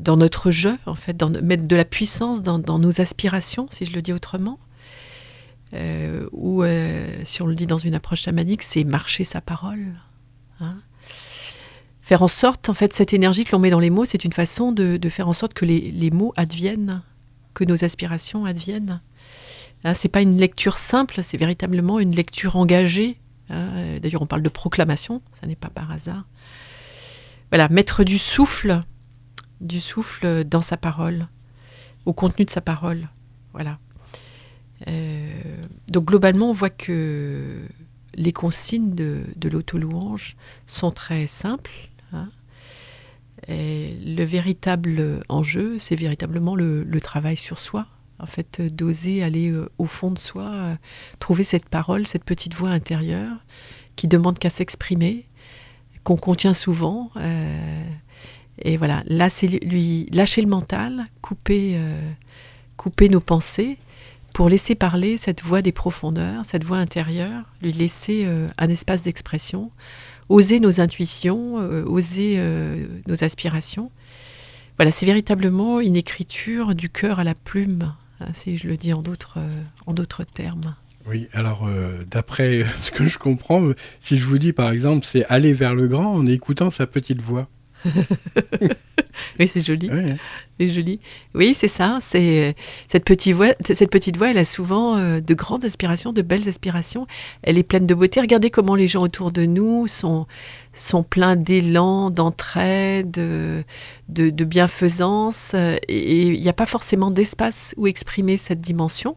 [0.00, 3.92] dans notre jeu, en fait, dans, mettre de la puissance dans, nos aspirations, si je
[3.92, 4.58] le dis autrement.
[5.72, 9.94] Euh, ou euh, si on le dit dans une approche chamanique, c'est marcher sa parole.
[10.60, 10.76] Hein.
[12.02, 14.32] Faire en sorte, en fait, cette énergie que l'on met dans les mots, c'est une
[14.32, 17.02] façon de, faire en sorte que les, mots adviennent,
[17.54, 19.00] que nos aspirations adviennent.
[19.84, 23.18] Hein, c'est pas une lecture simple, c'est véritablement une lecture engagée.
[23.48, 23.98] Hein.
[24.00, 26.26] D'ailleurs, on parle de proclamation, ça n'est pas par hasard.
[27.50, 28.82] Voilà, mettre du souffle
[29.60, 31.28] du souffle dans sa parole,
[32.06, 33.08] au contenu de sa parole.
[33.52, 33.78] Voilà.
[34.88, 37.62] Euh, donc globalement, on voit que
[38.14, 40.36] les consignes de, de l'auto-louange
[40.66, 41.90] sont très simples.
[42.12, 42.30] Hein.
[43.48, 47.86] Le véritable enjeu, c'est véritablement le, travail sur soi.
[48.18, 50.74] En fait, d'oser aller euh, au fond de soi, euh,
[51.20, 53.38] trouver cette parole, cette petite voix intérieure
[53.96, 55.24] qui demande qu'à s'exprimer,
[56.04, 57.10] qu'on contient souvent.
[58.62, 62.12] Et voilà, là, c'est lui lâcher le mental, couper, euh,
[62.76, 63.78] couper nos pensées
[64.34, 69.02] pour laisser parler cette voix des profondeurs, cette voix intérieure, lui laisser euh, un espace
[69.02, 69.70] d'expression,
[70.30, 72.42] oser nos intuitions, euh, oser
[73.06, 73.90] nos aspirations.
[74.78, 78.94] Voilà, c'est véritablement une écriture du cœur à la plume, hein, si je le dis
[78.94, 79.38] en d'autres,
[79.86, 80.74] en d'autres termes.
[81.06, 81.68] Oui, alors
[82.10, 85.86] d'après ce que je comprends, si je vous dis par exemple, c'est aller vers le
[85.86, 87.48] grand en écoutant sa petite voix.
[89.38, 89.90] oui, c'est joli.
[91.34, 91.98] Oui, c'est ça.
[92.02, 92.54] C'est
[92.86, 93.54] cette petite voix.
[93.64, 97.06] Cette petite voix, elle a souvent euh, de grandes aspirations, de belles aspirations.
[97.42, 98.20] Elle est pleine de beauté.
[98.20, 100.26] Regardez comment les gens autour de nous sont
[101.08, 103.64] pleins d'élan, d'entraide, de,
[104.44, 105.54] bienfaisance.
[105.88, 109.16] Et il n'y a pas forcément d'espace où exprimer cette dimension.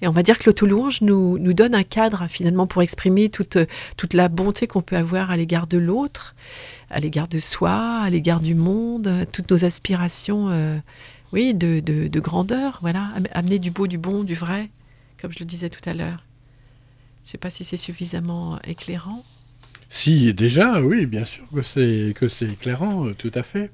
[0.00, 3.56] Et on va dire que l'auto-louange nous, donne un cadre finalement pour exprimer toute
[4.14, 6.34] la bonté qu'on peut avoir à l'égard de l'autre
[6.90, 10.78] à l'égard de soi, à l'égard du monde, toutes nos aspirations, euh,
[11.32, 14.70] oui, de, de, grandeur, voilà, amener du beau, du bon, du vrai,
[15.20, 16.24] comme je le disais tout à l'heure.
[17.24, 19.22] Je ne sais pas si c'est suffisamment éclairant.
[19.90, 23.70] Si, déjà, oui, bien sûr que c'est que c'est éclairant, euh, tout à fait.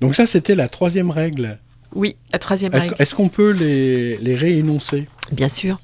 [0.00, 1.58] Donc ça, c'était la troisième règle.
[1.94, 2.94] Oui, la troisième règle.
[2.98, 5.08] Est-ce qu'on peut les, les réénoncer?
[5.32, 5.80] Bien sûr.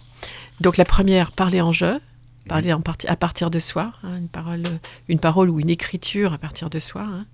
[0.61, 1.99] Donc la première, parler en jeu
[2.49, 2.75] parler
[3.07, 4.63] à partir de soi, hein, une, parole,
[5.09, 7.03] une parole ou une écriture à partir de soi.
[7.03, 7.27] Hein.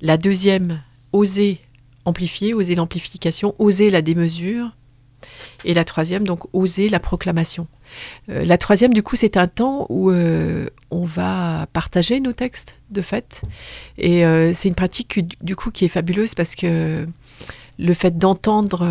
[0.00, 1.60] La deuxième, oser
[2.04, 4.70] amplifier, oser l'amplification, oser la démesure.
[5.64, 7.66] Et la troisième, donc, oser la proclamation.
[8.30, 12.74] Euh, la troisième, du coup, c'est un temps où euh, on va partager nos textes,
[12.90, 13.42] de fait.
[13.98, 17.06] Et euh, c'est une pratique, du coup, qui est fabuleuse parce que
[17.78, 18.86] le fait d'entendre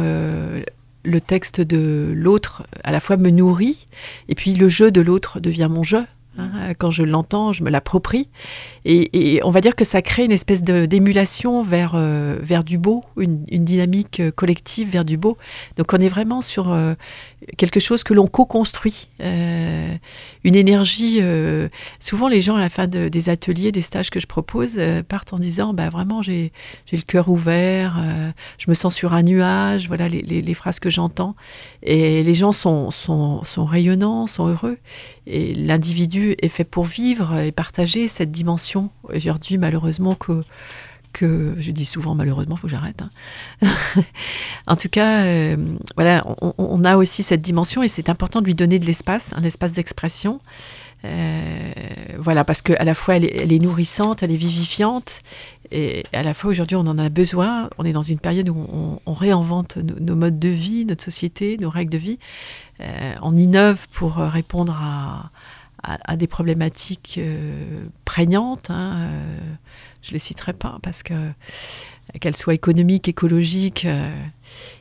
[1.10, 3.88] le texte de l'autre à la fois me nourrit,
[4.28, 6.06] et puis le jeu de l'autre devient mon jeu.
[6.40, 6.74] Hein.
[6.78, 8.30] quand je l'entends, je me l'approprie.
[8.86, 13.04] Et, on va dire que ça crée une espèce d'émulation vers, euh, vers du beau,
[13.18, 15.38] une, dynamique euh, collective vers du beau.
[15.78, 16.94] Donc on est vraiment sur euh,
[17.58, 21.22] quelque chose que l'on co-construit, une énergie.
[22.00, 25.40] souvent les gens à la fin des ateliers, des stages que je propose, partent en
[25.40, 26.52] disant, bah, vraiment j'ai
[26.92, 28.02] le cœur ouvert,
[28.58, 31.36] je me sens sur un nuage, voilà les, les, phrases que j'entends.
[31.84, 34.78] Et les gens sont, sont, sont rayonnants, sont heureux.
[35.32, 38.90] Et l'individu est fait pour vivre et partager cette dimension.
[39.04, 40.42] Aujourd'hui, malheureusement, que,
[41.14, 43.04] que je dis souvent malheureusement, il faut que j'arrête.
[43.62, 44.02] Hein.
[44.68, 45.56] en tout cas, euh,
[45.96, 46.26] voilà,
[46.58, 49.74] on, a aussi cette dimension et c'est important de lui donner de l'espace, un espace
[49.74, 50.40] d'expression.
[51.06, 51.72] Euh,
[52.18, 55.22] voilà, parce qu'à la fois elle est, nourrissante, elle est vivifiante,
[55.72, 57.70] et à la fois aujourd'hui on en a besoin.
[57.78, 61.70] On est dans une période où on, réinvente nos, modes de vie, notre société, nos
[61.70, 62.20] règles de vie.
[62.82, 65.32] Euh, on innove pour répondre à,
[65.84, 68.70] à, des problématiques euh, prégnantes.
[68.70, 69.10] Hein,
[70.02, 71.14] je ne les citerai pas parce que
[72.20, 73.86] qu'elles soient économiques, écologiques.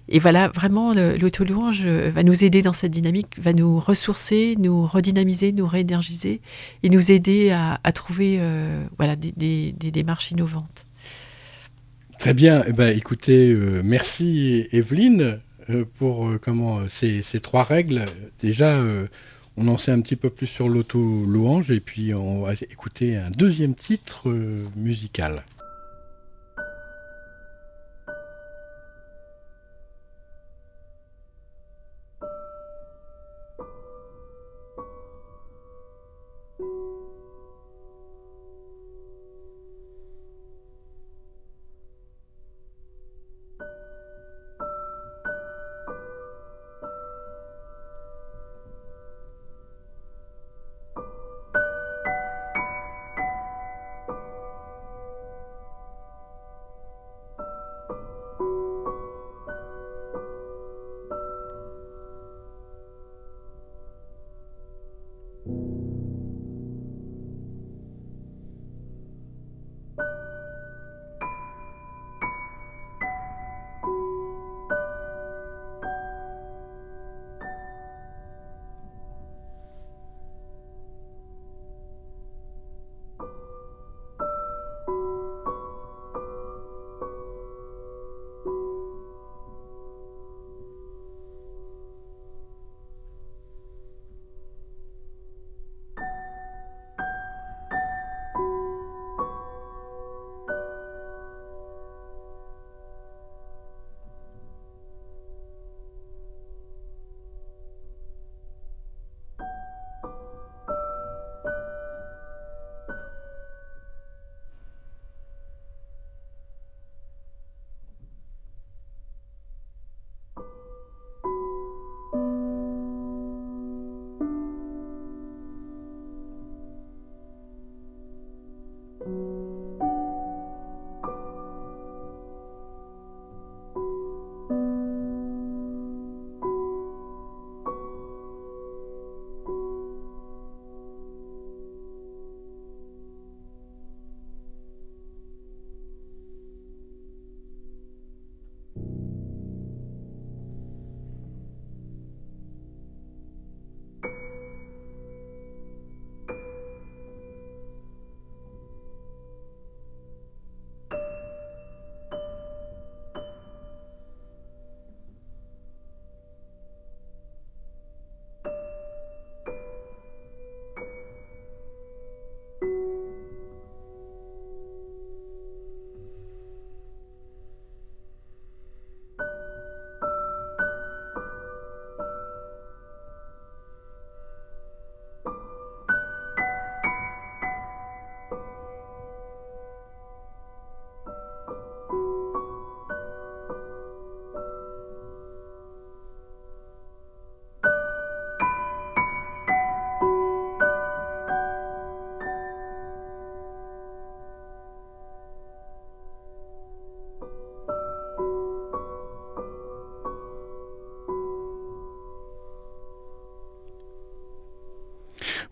[0.08, 5.52] Et voilà, vraiment, l'auto-louange va nous aider dans cette dynamique, va nous ressourcer, nous redynamiser,
[5.52, 6.40] nous réénergiser
[6.82, 10.86] et nous aider à, trouver euh, voilà, des, démarches innovantes.
[12.18, 12.64] Très bien.
[12.66, 15.36] Eh ben, écoutez, euh, merci Evelyne euh,
[15.98, 18.06] pour comment ces, ces, trois règles.
[18.40, 18.82] Déjà,
[19.56, 23.30] on en sait un petit peu plus sur l'auto-louange et puis on va écouter un
[23.30, 24.30] deuxième titre
[24.76, 25.44] musical.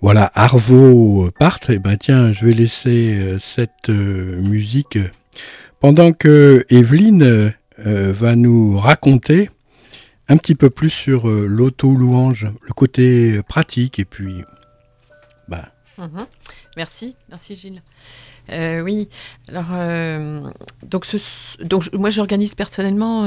[0.02, 4.98] Voilà, Arvo parte, et ben tiens, je vais laisser euh, cette euh, musique
[5.80, 9.50] pendant que Evelyne va nous raconter
[10.28, 14.42] un petit peu plus sur l'auto-louange, le côté pratique, et puis...
[15.46, 15.68] Bah.
[15.98, 16.26] Mhm.
[16.78, 17.82] Merci, merci Gilles.
[18.48, 19.10] oui,
[19.48, 19.66] alors,
[20.84, 21.06] donc,
[21.62, 23.26] donc moi j'organise personnellement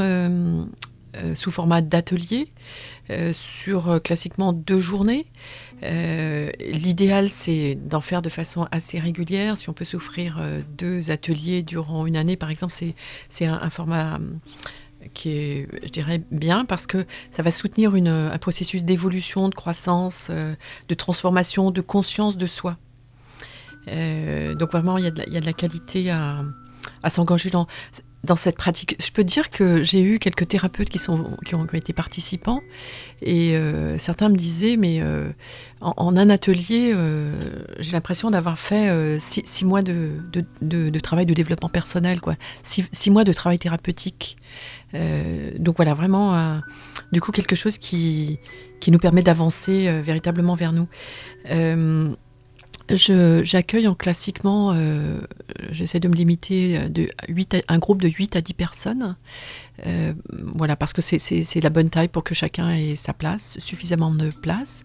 [1.33, 2.51] sous format d'atelier.
[3.11, 5.25] Euh, sur euh, classiquement deux journées.
[5.81, 9.57] Euh, l'idéal, c'est d'en faire de façon assez régulière.
[9.57, 10.39] Si on peut s'offrir
[10.77, 12.73] deux ateliers durant une année, par exemple,
[13.29, 14.19] c'est un, un, format
[15.15, 19.55] qui est, je dirais, bien parce que ça va soutenir une, un processus d'évolution, de
[19.55, 22.77] croissance, de transformation, de conscience de soi.
[23.87, 26.43] donc vraiment, il y, a de la, il y a de la qualité à,
[27.01, 27.65] à s'engager dans
[28.23, 28.95] dans cette pratique.
[28.99, 32.61] Je peux dire que j'ai eu quelques thérapeutes qui, ont, été participants
[33.21, 35.29] et euh, certains me disaient, mais euh,
[35.79, 37.39] en, un atelier, euh,
[37.79, 40.11] j'ai l'impression d'avoir fait six, mois de,
[41.01, 42.35] travail de développement personnel, quoi.
[42.63, 44.37] Six, mois de travail thérapeutique.
[44.93, 46.61] donc voilà, vraiment,
[47.13, 48.39] du coup, quelque chose qui
[48.87, 50.87] nous permet d'avancer véritablement vers nous.
[52.89, 55.19] J'accueille en classiquement, euh,
[55.69, 59.15] j'essaie de me limiter euh, 8 un groupe de 8 à 10 personnes.
[59.85, 60.13] Euh,
[60.55, 64.31] voilà, parce que c'est la bonne taille pour que chacun ait sa place, suffisamment de
[64.31, 64.83] place,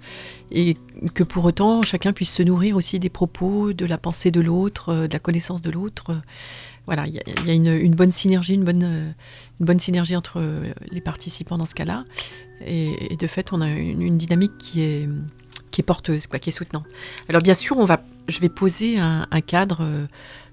[0.50, 0.76] et
[1.14, 5.06] que pour autant chacun puisse se nourrir aussi des propos, de la pensée de l'autre,
[5.06, 6.20] de la connaissance de l'autre.
[6.86, 8.64] Voilà, il y, a, une, bonne synergie, une
[9.58, 10.42] bonne synergie entre
[10.90, 12.04] les participants dans ce cas-là.
[12.66, 15.08] Et, de fait, on a une dynamique qui est
[15.74, 16.86] qui est porteuse, quoi, qui est soutenante.
[17.28, 20.06] Alors bien sûr, on va, je vais poser un, cadre, euh,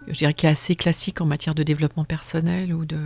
[0.08, 3.00] je dirais qui est assez classique en matière de développement personnel ou de,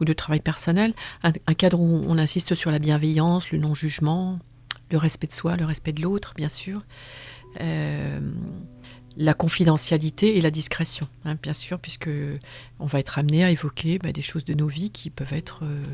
[0.00, 4.40] ou de travail personnel, un, cadre où on insiste sur la bienveillance, le non-jugement,
[4.90, 6.80] le respect de soi, le respect de l'autre, bien sûr.
[7.60, 8.18] Euh,
[9.16, 12.10] la confidentialité et la discrétion, hein, bien sûr, puisque
[12.80, 15.60] on va être amené à évoquer bah, des choses de nos vies qui peuvent être
[15.62, 15.84] euh,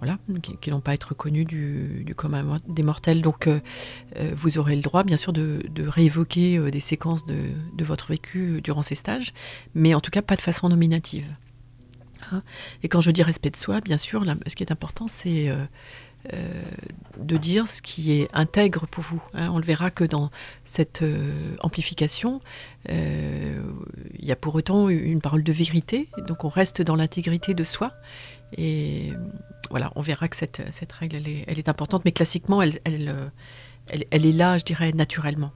[0.00, 0.18] voilà,
[0.60, 3.20] qui, n'ont pas être connus du, du, commun des mortels.
[3.20, 3.60] Donc, euh,
[4.16, 8.60] euh, vous aurez le droit, bien sûr, de, réévoquer euh, des séquences de, votre vécu
[8.62, 9.32] durant ces stages,
[9.74, 11.26] mais en tout cas pas de façon nominative.
[12.30, 12.42] Hein.
[12.82, 15.50] Et quand je dis respect de soi, bien sûr, ce qui est important, c'est
[17.18, 19.22] de dire ce qui est intègre pour vous.
[19.34, 19.50] Hein.
[19.50, 20.30] On le verra que dans
[20.64, 21.02] cette
[21.60, 22.40] amplification,
[22.88, 23.64] il
[24.20, 27.92] y a pour autant une parole de vérité, donc on reste dans l'intégrité de soi.
[28.56, 29.12] Et
[29.70, 34.32] voilà, on verra que cette, règle, elle est, elle importante, mais classiquement, elle, elle, est
[34.32, 35.52] là, je dirais, naturellement.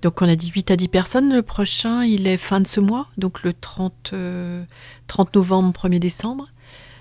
[0.00, 1.34] Donc on a dit 8 à 10 personnes.
[1.34, 4.64] Le prochain, il est fin de ce mois, donc le 30, 30 euh,
[5.34, 6.48] novembre, 1er décembre.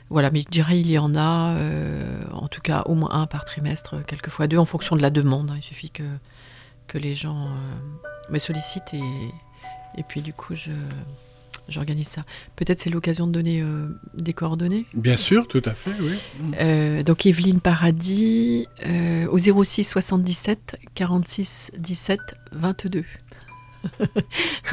[0.09, 3.27] Voilà, mais je dirais il y en a, euh, en tout cas au moins un
[3.27, 5.51] par trimestre, quelquefois deux, en fonction de la demande.
[5.51, 5.57] Hein.
[5.57, 6.03] Il suffit que,
[6.87, 9.03] que les gens euh, me sollicitent et,
[9.97, 10.71] et puis du coup je,
[11.69, 12.23] j'organise ça.
[12.55, 16.13] Peut-être c'est l'occasion de donner euh, des coordonnées Bien sûr, tout à fait, oui.
[16.59, 22.19] Euh, donc Evelyne Paradis euh, au 06 77 46 17
[22.53, 23.03] 22.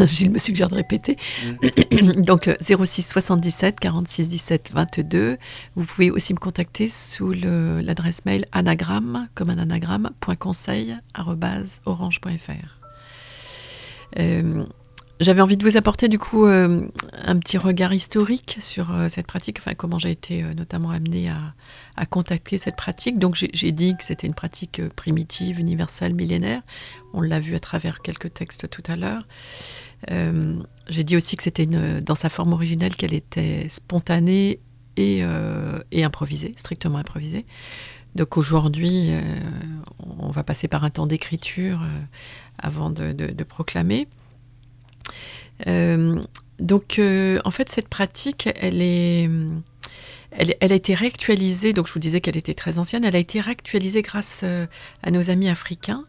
[0.01, 1.17] Gilles me suggère de répéter.
[1.45, 2.23] Mm.
[2.23, 5.39] donc 06 77 46 17 22.
[5.77, 10.97] Vous pouvez aussi me contacter sous l'adresse mail anagramme, comme un anagramme, point conseil,
[11.85, 12.79] orange.fr.
[15.25, 19.27] J'avais envie de vous apporter du coup euh, un petit regard historique sur euh, cette
[19.27, 23.19] pratique, enfin comment j'ai été euh, notamment amenée à, contacter cette pratique.
[23.19, 26.61] Donc j'ai dit que c'était une pratique primitive, universelle, millénaire.
[27.15, 29.27] On l'a vu à travers quelques textes tout à l'heure.
[30.11, 34.61] j'ai dit aussi que c'était dans sa forme originelle qu'elle était spontanée
[34.99, 35.23] et,
[35.95, 37.47] improvisée, strictement improvisée.
[38.15, 39.13] Donc aujourd'hui,
[40.01, 41.81] on va passer par un temps d'écriture
[42.59, 44.09] avant de proclamer.
[45.67, 46.23] Euh,
[46.59, 49.29] donc, euh, en fait, cette pratique, elle est...
[50.37, 53.41] Elle, a été réactualisée, donc je vous disais qu'elle était très ancienne, elle a été
[53.41, 54.67] réactualisée grâce euh,
[55.05, 56.07] à nos amis africains,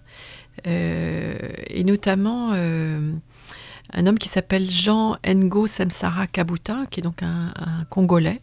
[0.65, 7.53] et notamment un homme qui s'appelle Jean Ngo Samsara Kabuta, qui est donc un
[7.91, 8.41] Congolais,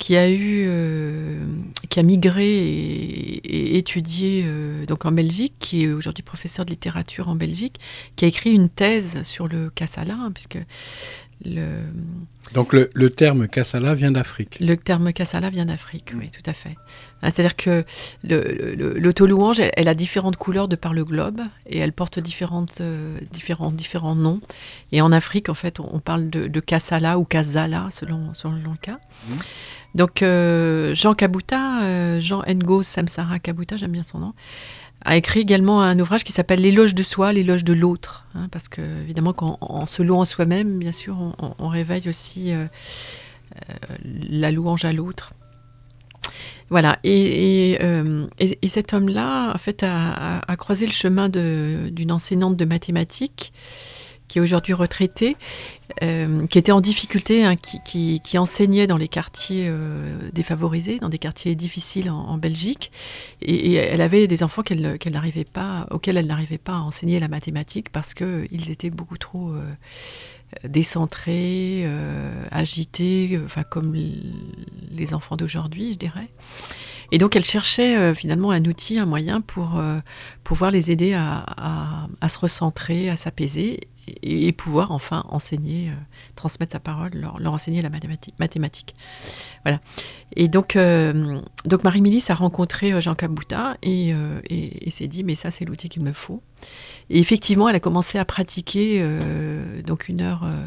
[0.00, 1.44] qui a eu, euh,
[1.90, 7.28] qui a migré et, étudié euh, donc en Belgique, qui est aujourd'hui professeur de littérature
[7.28, 7.78] en Belgique,
[8.16, 10.58] qui a écrit une thèse sur le Kassala, hein, puisque
[11.44, 11.82] le...
[12.54, 14.56] Donc le, le terme Kassala vient d'Afrique.
[14.60, 16.76] Le terme Kassala vient d'Afrique, oui, tout à fait.
[17.22, 17.84] Hein, c'est-à-dire que
[18.24, 23.70] l'auto-louange, elle, a différentes couleurs de par le globe et elle porte différentes, euh, différents,
[23.70, 24.40] différents noms.
[24.92, 28.76] Et en Afrique, en fait, on, parle de, de Kassala ou Kazala, selon, selon le
[28.80, 28.98] cas.
[29.28, 29.34] Mmh.
[29.94, 34.34] Donc euh, Jean Kabuta, euh, Jean Ngo Samsara Kabuta, j'aime bien son nom,
[35.04, 38.26] a écrit également un ouvrage qui s'appelle L'éloge de soi, l'éloge de l'autre.
[38.34, 42.08] hein, parce que, évidemment, qu'en en se louant soi-même, bien sûr, on, on- on réveille
[42.08, 42.66] aussi euh,
[44.30, 45.32] la louange à l'autre.
[46.68, 46.98] Voilà.
[47.02, 47.78] Et, et,
[48.38, 53.52] et- et cet homme-là, en fait, a, croisé le chemin d'une enseignante de mathématiques
[54.30, 55.36] qui est aujourd'hui retraitée,
[56.04, 61.18] euh, qui était en difficulté, hein, qui, enseignait dans les quartiers euh, défavorisés, dans des
[61.18, 62.92] quartiers difficiles en, Belgique.
[63.42, 68.70] Et, elle avait des enfants auxquels elle n'arrivait pas à enseigner la mathématique parce qu'ils
[68.70, 76.28] étaient beaucoup trop euh, décentrés, euh, agités, euh, enfin comme les enfants d'aujourd'hui, je dirais.
[77.12, 79.98] Et donc elle cherchait euh, finalement un outil, un moyen pour euh,
[80.44, 83.88] pouvoir les aider à se recentrer, à s'apaiser
[84.22, 85.94] et, pouvoir enfin enseigner, euh,
[86.36, 88.94] transmettre sa parole, leur, enseigner la mathématique.
[89.64, 89.80] Voilà.
[90.36, 95.34] Et donc, euh, donc Marie-Milice a rencontré euh, Jean Cabouta et- et s'est dit, mais
[95.34, 96.42] ça c'est l'outil qu'il me faut.
[97.12, 100.64] Et effectivement, elle a commencé à pratiquer euh, donc une heure, euh,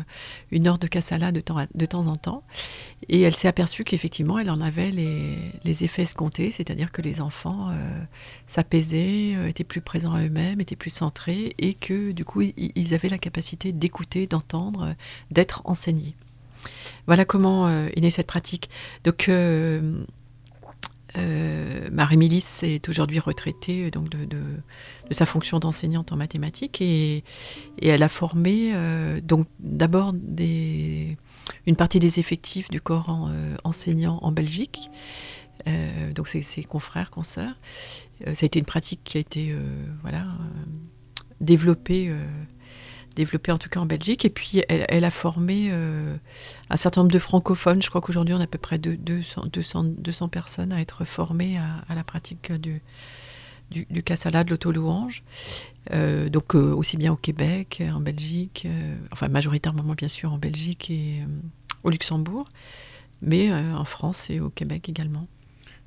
[0.52, 2.44] une heure de Kassala de temps, en temps.
[3.08, 7.70] Et elle s'est aperçue qu'effectivement, elle en avait les, effets escomptés, c'est-à-dire que les enfants
[7.72, 7.74] euh,
[8.46, 12.94] s'apaisaient, étaient plus présents à eux-mêmes, étaient plus centrés, et que du coup, i- ils
[12.94, 14.96] avaient la capacité d'écouter, d'entendre,
[15.32, 16.14] d'être enseignés.
[17.08, 18.70] Voilà comment est née cette pratique.
[19.04, 19.30] Donc,
[21.18, 24.39] euh, Marie-Milice est aujourd'hui retraitée euh, donc de,
[25.11, 27.24] sa fonction d'enseignante en mathématiques et,
[27.82, 33.32] elle a formé euh, donc d'abord une partie des effectifs du corps en-
[33.64, 34.89] enseignant en Belgique.
[36.16, 37.55] Donc c'est ses confrères, consoeurs.
[38.26, 39.55] Ça a été une pratique qui a été
[40.01, 40.26] voilà,
[41.39, 42.11] développée,
[43.16, 44.26] développée en tout cas en Belgique.
[44.26, 46.16] Et puis elle, a formé euh,
[46.70, 47.82] un certain nombre de francophones.
[47.82, 51.05] Je crois qu'aujourd'hui on a à peu près deux- 200, 200, 200 personnes à être
[51.05, 52.82] formées à, la pratique du,
[53.72, 55.24] du, du de l'auto-louange.
[55.91, 58.68] Euh, donc euh, aussi bien au Québec, en Belgique,
[59.11, 61.24] enfin majoritairement bien sûr en Belgique et
[61.84, 62.47] au Luxembourg,
[63.22, 65.28] mais en France et au Québec également.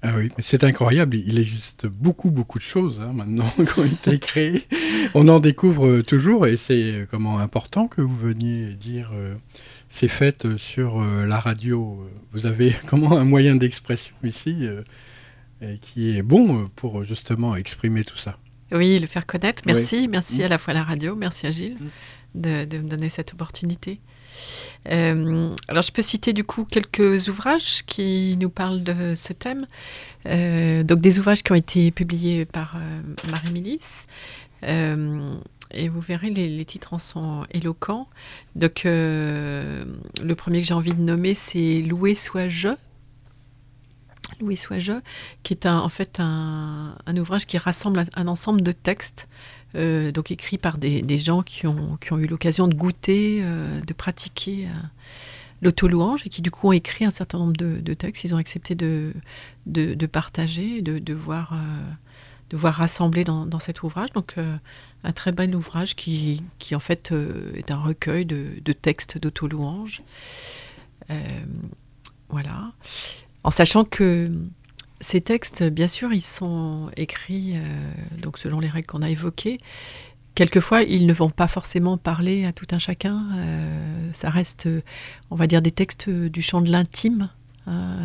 [0.09, 1.17] Ah oui, mais c'est incroyable.
[1.17, 4.65] Il existe beaucoup, beaucoup de choses hein, maintenant qui ont été créées.
[5.15, 9.35] On en découvre euh, toujours et c'est euh, comment important que vous veniez dire euh,
[9.89, 12.09] ces fêtes sur euh, la radio.
[12.33, 14.83] Vous avez comment un moyen d'expression ici euh,
[15.61, 18.39] et qui est bon pour justement exprimer tout ça.
[18.71, 19.63] Oui, le faire connaître.
[19.67, 19.73] Oui.
[19.73, 20.45] Merci, merci Mm.
[20.45, 21.79] à la fois à la radio, merci à Gilles
[22.37, 24.01] de, de me donner cette opportunité.
[24.91, 29.67] Euh, alors, je peux citer du coup quelques ouvrages qui nous parlent de ce thème.
[30.27, 34.07] Euh, donc, des ouvrages qui ont été publiés par euh, Marie Milice.
[35.73, 38.09] Et vous verrez, les, titres en sont éloquents.
[38.55, 42.69] Donc, le premier que j'ai envie de nommer, c'est Loué soit je.
[44.41, 44.93] Loué soit je,
[45.43, 49.29] qui est en fait un, ouvrage qui rassemble un ensemble de textes,
[49.77, 53.81] euh, donc écrits par des, gens qui ont, qui ont eu l'occasion de goûter, euh,
[53.81, 54.71] de pratiquer euh,
[55.63, 58.25] l'auto-louange et qui du coup ont écrit un certain nombre de, textes.
[58.25, 59.13] Ils ont accepté de,
[59.67, 61.59] de, partager, de, de voir,
[62.51, 64.11] de voir rassembler dans, dans cet ouvrage.
[64.13, 64.37] Donc
[65.05, 67.13] un très bel ouvrage qui, qui en fait
[67.55, 70.03] est un recueil de, de textes d'auto-louange.
[72.29, 72.73] Voilà.
[73.45, 74.31] En sachant que
[75.01, 77.61] ces textes, bien sûr, ils sont écrits euh,
[78.21, 79.59] donc selon les règles qu'on a évoquées.
[80.35, 83.27] Quelquefois, ils ne vont pas forcément parler à tout un chacun.
[83.37, 84.83] euh, ça reste, euh,
[85.31, 87.31] on va dire, des textes du champ de l'intime.
[87.67, 87.97] hein,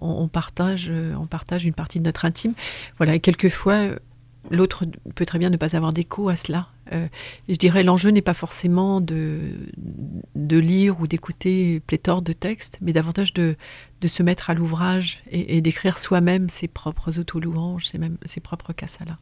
[0.00, 2.54] on, on partage, on partage une partie de notre intime.
[2.98, 3.90] Voilà, et quelquefois,
[4.50, 4.84] l'autre
[5.14, 6.68] peut très bien ne pas avoir d'écho à cela.
[6.92, 7.06] Euh,
[7.48, 9.52] je dirais, l'enjeu n'est pas forcément de,
[10.34, 13.56] de lire ou d'écouter pléthore de textes, mais davantage de,
[14.00, 19.18] de se mettre à l'ouvrage et, d'écrire soi-même ses propres auto-louanges, ses, ses propres cassalas.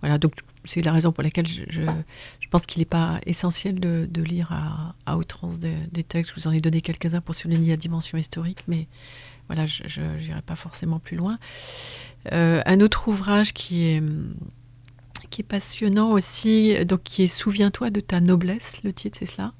[0.00, 0.34] Voilà, donc
[0.66, 4.94] c'est la raison pour laquelle je, je, pense qu'il n'est pas essentiel de, lire à,
[5.06, 6.32] à outrance des, des textes.
[6.34, 8.86] Je vous en ai donné quelques-uns pour souligner la dimension historique, mais
[9.48, 11.38] voilà, je n'irai pas forcément plus loin.
[12.32, 14.02] Euh, un autre ouvrage qui est,
[15.30, 19.52] qui est passionnant aussi, donc qui est Souviens-toi de ta noblesse, le titre c'est cela.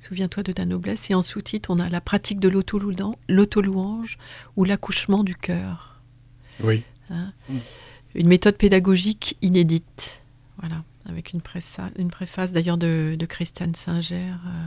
[0.00, 1.10] Souviens-toi de ta noblesse.
[1.10, 4.18] Et en sous-titre, on a la pratique de l'auto-louan- l'auto-louange
[4.56, 6.00] ou l'accouchement du cœur.
[6.60, 6.82] Oui.
[7.10, 7.32] Hein?
[8.14, 10.22] Une méthode pédagogique inédite.
[10.58, 11.40] Voilà, avec une,
[11.96, 14.32] une préface d'ailleurs de, de Christiane Singer.
[14.46, 14.66] euh,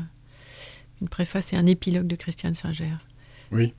[1.02, 2.96] une préface et un épilogue de Christiane Singer.
[3.52, 3.74] Oui.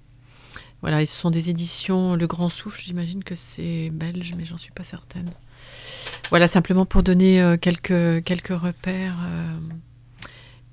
[0.83, 4.59] Voilà, et ce sont des éditions Le Grand Souffle, j'imagine que c'est belge, mais j'en
[4.59, 5.31] suis pas certaine.
[6.31, 9.57] Voilà, simplement pour donner euh, quelques, quelques repères, euh,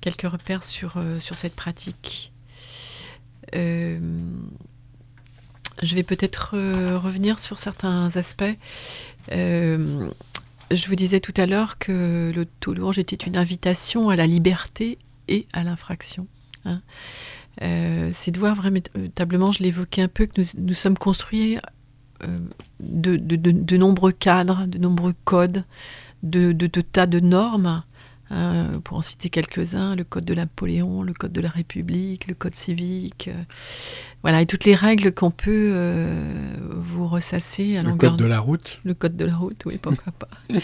[0.00, 2.32] quelques repères sur, euh, cette pratique.
[5.82, 6.56] Je vais peut-être
[6.96, 8.56] revenir sur certains aspects.
[9.30, 10.08] Je
[10.88, 14.98] vous disais tout à l'heure que le Toulouse était une invitation à la liberté
[15.28, 16.26] et à l'infraction.
[16.64, 16.80] hein.
[17.62, 21.58] Euh, c'est de voir véritablement, je l'évoquais un peu, que nous, nous sommes construits
[22.22, 22.38] euh,
[22.80, 25.64] de, de- de- de nombreux cadres, de nombreux codes,
[26.22, 26.52] de,
[26.92, 27.82] tas de normes.
[28.30, 32.34] hein, pour en citer quelques-uns, le code de Napoléon, le code de la République, le
[32.34, 33.42] code civique, euh,
[34.22, 38.40] voilà, et toutes les règles qu'on peut euh, vous ressasser à Le code de la
[38.40, 38.80] route.
[38.84, 40.28] le code de la route, oui, pourquoi pas.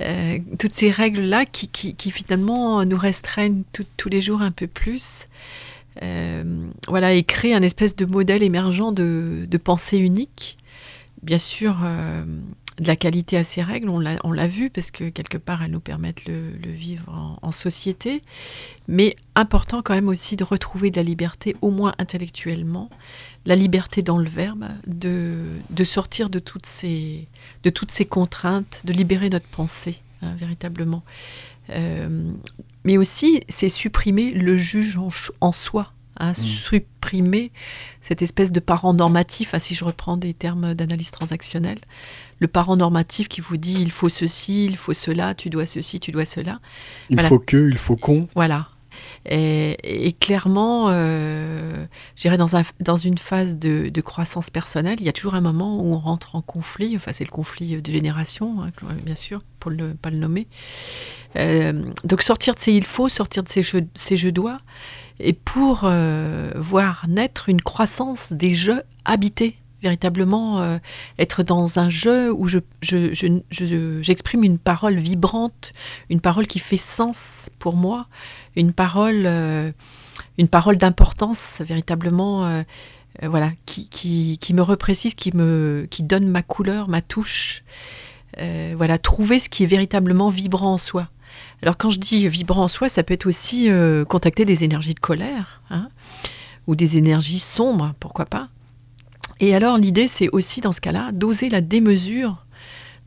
[0.00, 4.52] Euh, toutes ces règles-là qui, qui, qui finalement nous restreignent tout- tous les jours un
[4.52, 5.26] peu plus.
[6.02, 10.58] Euh, voilà, et créent un espèce de modèle émergent de, pensée unique.
[11.22, 12.24] Bien sûr, euh,
[12.78, 13.98] de la qualité à ces règles, on
[14.32, 18.22] l'a vu, parce que quelque part, elles nous permettent le, le vivre en, société.
[18.86, 22.88] Mais important quand même aussi de retrouver de la liberté, au moins intellectuellement,
[23.46, 27.26] la liberté dans le verbe, de, sortir de toutes, ces,
[27.64, 31.02] de toutes ces contraintes, de libérer notre pensée, hein, véritablement.
[31.70, 32.30] Euh,
[32.88, 34.98] mais aussi, c'est supprimer le juge
[35.42, 37.52] en, soi, hein, supprimer
[38.00, 41.80] cette espèce de parent normatif, hein, si je reprends des termes d'analyse transactionnelle,
[42.38, 46.00] le parent normatif qui vous dit il faut ceci, il faut cela, tu dois ceci,
[46.00, 46.60] tu dois cela.
[47.10, 47.28] Il Voilà.
[47.28, 48.26] faut que, il faut qu'on.
[48.34, 48.68] Voilà.
[49.26, 49.76] Et,
[50.20, 51.86] clairement, euh,
[52.16, 55.40] je dirais dans, un- dans une phase de, croissance personnelle, il y a toujours un
[55.40, 56.94] moment où on rentre en conflit.
[56.96, 58.70] Enfin, c'est le conflit de génération, hein,
[59.04, 60.46] bien sûr, pour ne pas le nommer.
[61.36, 64.58] Euh, donc sortir de ces il faut, sortir de ces je, ces je dois,
[65.20, 70.78] et pour euh, voir naître une croissance des jeux habités véritablement euh,
[71.20, 75.72] être dans un jeu où je, je- je- j'exprime une parole vibrante,
[76.10, 78.08] une parole qui fait sens pour moi,
[78.58, 79.72] une parole, euh,
[80.36, 82.62] une parole d'importance véritablement, euh,
[83.22, 87.62] euh, voilà, qui, qui, qui me reprécise, qui me, qui donne ma couleur, ma touche.
[88.76, 91.08] Voilà, trouver ce qui est véritablement vibrant en soi.
[91.60, 93.68] Alors quand je dis vibrant en soi, ça peut être aussi
[94.08, 95.88] contacter des énergies de colère, hein,
[96.68, 98.48] ou des énergies sombres, pourquoi pas.
[99.40, 102.46] Et alors l'idée, c'est aussi dans ce cas-là d'oser la démesure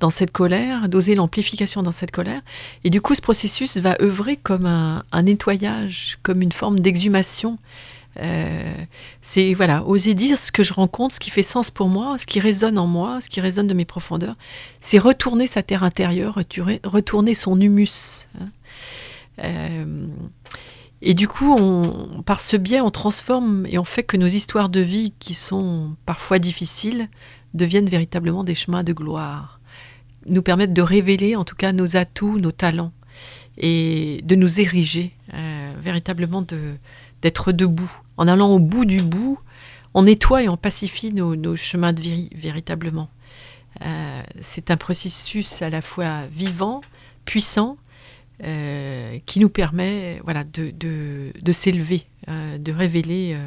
[0.01, 2.41] dans cette colère, d'oser l'amplification dans cette colère.
[2.83, 7.57] Et du coup, ce processus va œuvrer comme un, nettoyage, comme une forme d'exhumation.
[8.19, 8.73] Euh,
[9.21, 12.25] c'est voilà, oser dire ce que je rencontre, ce qui fait sens pour moi, ce
[12.25, 14.35] qui résonne en moi, ce qui résonne de mes profondeurs.
[14.81, 16.37] C'est retourner sa terre intérieure,
[16.83, 18.27] retourner, son humus.
[18.39, 18.49] hein.
[19.43, 20.07] Euh,
[21.03, 21.57] et du coup,
[22.25, 25.95] par ce biais, on transforme et on fait que nos histoires de vie, qui sont
[26.05, 27.07] parfois difficiles,
[27.55, 29.60] deviennent véritablement des chemins de gloire,
[30.25, 32.91] nous permettent de révéler en tout cas nos atouts, nos talents,
[33.57, 36.43] et de nous ériger, euh, véritablement
[37.21, 37.91] d'être debout.
[38.17, 39.39] En allant au bout du bout,
[39.93, 43.09] on nettoie et on pacifie nos, chemins de vie, véritablement.
[43.85, 46.81] Euh, C'est un processus à la fois vivant,
[47.25, 47.77] puissant,
[48.43, 53.37] euh, qui nous permet voilà, de, s'élever, de révéler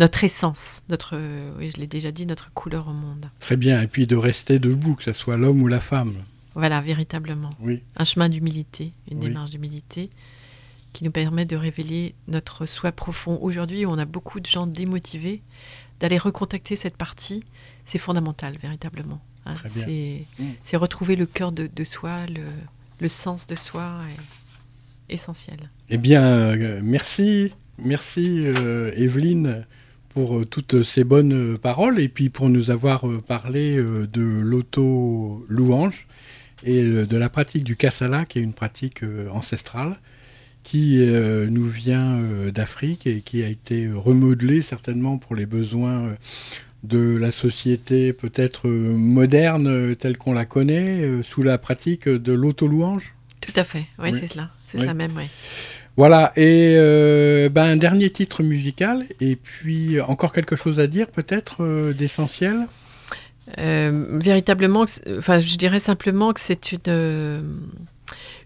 [0.00, 1.16] notre essence, notre,
[1.58, 3.26] oui, je l'ai déjà dit, notre couleur au monde.
[3.38, 3.80] Très bien.
[3.82, 6.14] Et puis de rester debout, que ce soit l'homme ou la femme.
[6.54, 7.50] Voilà, véritablement.
[7.60, 7.82] Oui.
[7.96, 9.26] Un chemin d'humilité, une Oui.
[9.26, 10.10] démarche d'humilité
[10.92, 13.38] qui nous permet de révéler notre soi profond.
[13.40, 15.42] Aujourd'hui, on a beaucoup de gens démotivés.
[16.00, 17.44] D'aller recontacter cette partie,
[17.84, 19.20] c'est fondamental, véritablement.
[19.46, 19.52] hein.
[19.52, 19.84] Très bien.
[19.84, 20.48] C'est Mm.
[20.64, 22.42] c'est retrouver le cœur de, de soi, le,
[23.00, 24.00] le sens de soi
[25.08, 25.58] est essentiel.
[25.90, 29.66] Eh bien, euh, merci, merci euh, Evelyne
[30.10, 34.22] pour euh, toutes ces bonnes euh, paroles et puis pour nous avoir euh, parlé de
[34.22, 36.06] l'auto-louange
[36.64, 39.02] et de la pratique du kassala, qui est une pratique
[39.32, 39.96] ancestrale
[40.62, 40.98] qui
[41.48, 42.18] nous vient
[42.52, 46.14] d'Afrique et qui a été remodelée certainement pour les besoins
[46.84, 53.14] de la société peut-être moderne telle qu'on la connaît, sous la pratique de l'auto-louange.
[53.40, 54.18] Tout à fait, oui, Oui.
[54.20, 54.50] c'est cela.
[54.66, 54.82] C'est Oui.
[54.84, 55.24] cela même, oui.
[56.00, 61.08] Voilà, et euh, ben, un dernier titre musical, et puis encore quelque chose à dire
[61.08, 62.68] peut-être euh, d'essentiel?
[63.58, 67.42] Euh, véritablement, je dirais simplement que c'est une, euh,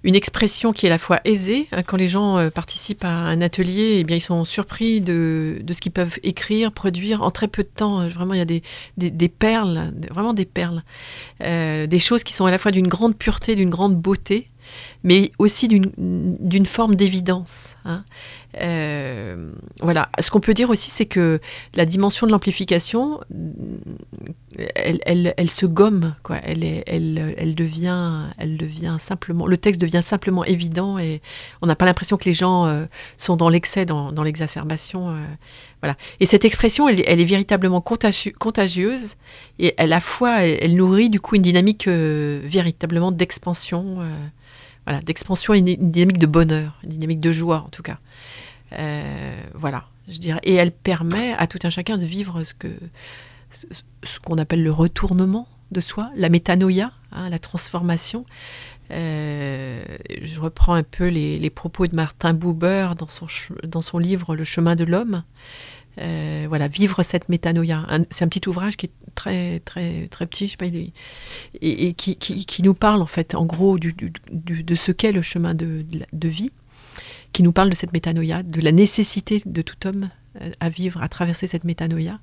[0.02, 1.68] expression qui est à la fois aisée.
[1.70, 5.62] hein, quand les gens euh, participent à un atelier, eh bien, ils sont surpris de,
[5.70, 8.00] ce qu'ils peuvent écrire, produire en très peu de temps.
[8.00, 10.82] Euh, Vraiment, il y a des, perles, vraiment des perles.
[11.40, 14.48] Euh, des choses qui sont à la fois d'une grande pureté, d'une grande beauté.
[15.03, 17.77] Mais aussi d'une forme d'évidence.
[17.85, 18.05] Hein.
[18.61, 19.51] Euh,
[19.81, 20.09] voilà.
[20.20, 21.41] Ce qu'on peut dire aussi, c'est que
[21.75, 23.20] la dimension de l'amplification,
[24.75, 26.37] elle, elle, se gomme, quoi.
[26.43, 31.20] Elle, est, elle, elle, devient, elle devient simplement, le texte devient simplement évident et
[31.62, 32.85] on n'a pas l'impression que les gens euh,
[33.16, 35.11] sont dans l'excès, dans, dans l'exacerbation.
[35.11, 35.25] Euh,
[35.81, 35.97] voilà.
[36.20, 39.16] Et cette expression, elle, est véritablement contagieuse
[39.59, 43.99] et à la fois, elle, nourrit du coup une dynamique véritablement d'expansion.
[45.05, 47.99] D'expansion et une dynamique de bonheur, une dynamique de joie en tout cas.
[48.72, 50.41] Euh, voilà, je dirais.
[50.43, 52.68] Et elle permet à tout un chacun de vivre ce que
[54.03, 58.24] ce qu'on appelle le retournement de soi, la métanoïa, hein, la transformation.
[58.91, 59.82] Euh,
[60.22, 62.91] je reprends un peu les, propos de Martin Buber
[63.64, 65.22] dans son livre Le chemin de l'homme.
[65.99, 67.86] Euh, voilà, vivre cette métanoïa.
[68.11, 70.66] C'est un petit ouvrage qui est très très très petit, je sais pas,
[71.61, 73.95] et, qui, qui, nous parle en fait, en gros, du,
[74.30, 76.51] de ce qu'est le chemin de, de vie
[77.32, 80.09] qui nous parle de cette métanoïa, de la nécessité de tout homme
[80.40, 82.20] euh, à vivre, à traverser cette métanoïa.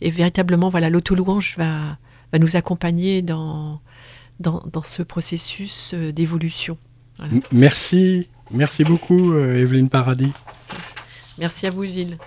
[0.00, 1.98] Et véritablement, voilà, l'auto-louange va,
[2.32, 3.80] va nous accompagner dans,
[4.40, 6.78] dans, dans ce processus euh, d'évolution.
[7.50, 10.32] Merci, merci beaucoup, Evelyne Paradis.
[11.38, 12.18] Merci à vous, Gilles.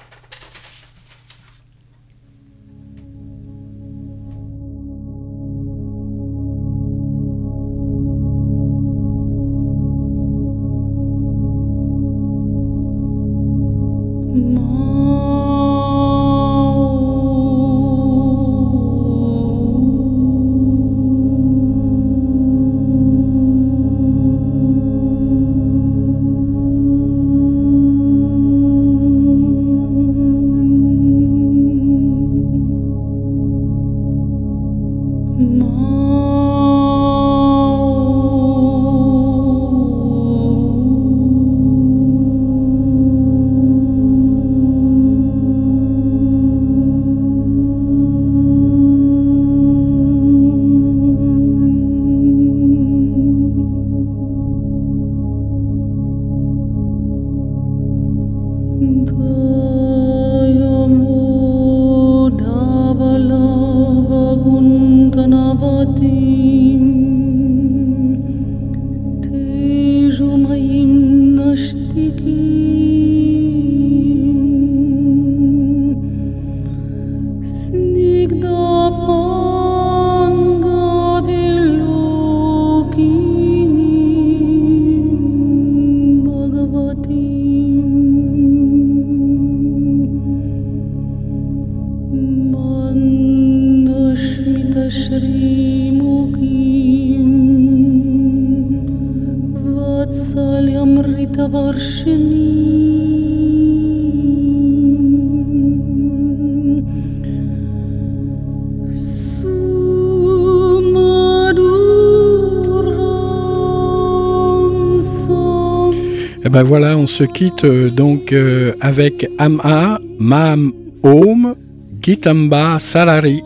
[116.49, 120.73] Ben voilà, on se quitte euh, donc euh, avec Ama, Mam,
[121.03, 121.55] Om,
[122.01, 123.43] Kitamba, Salari.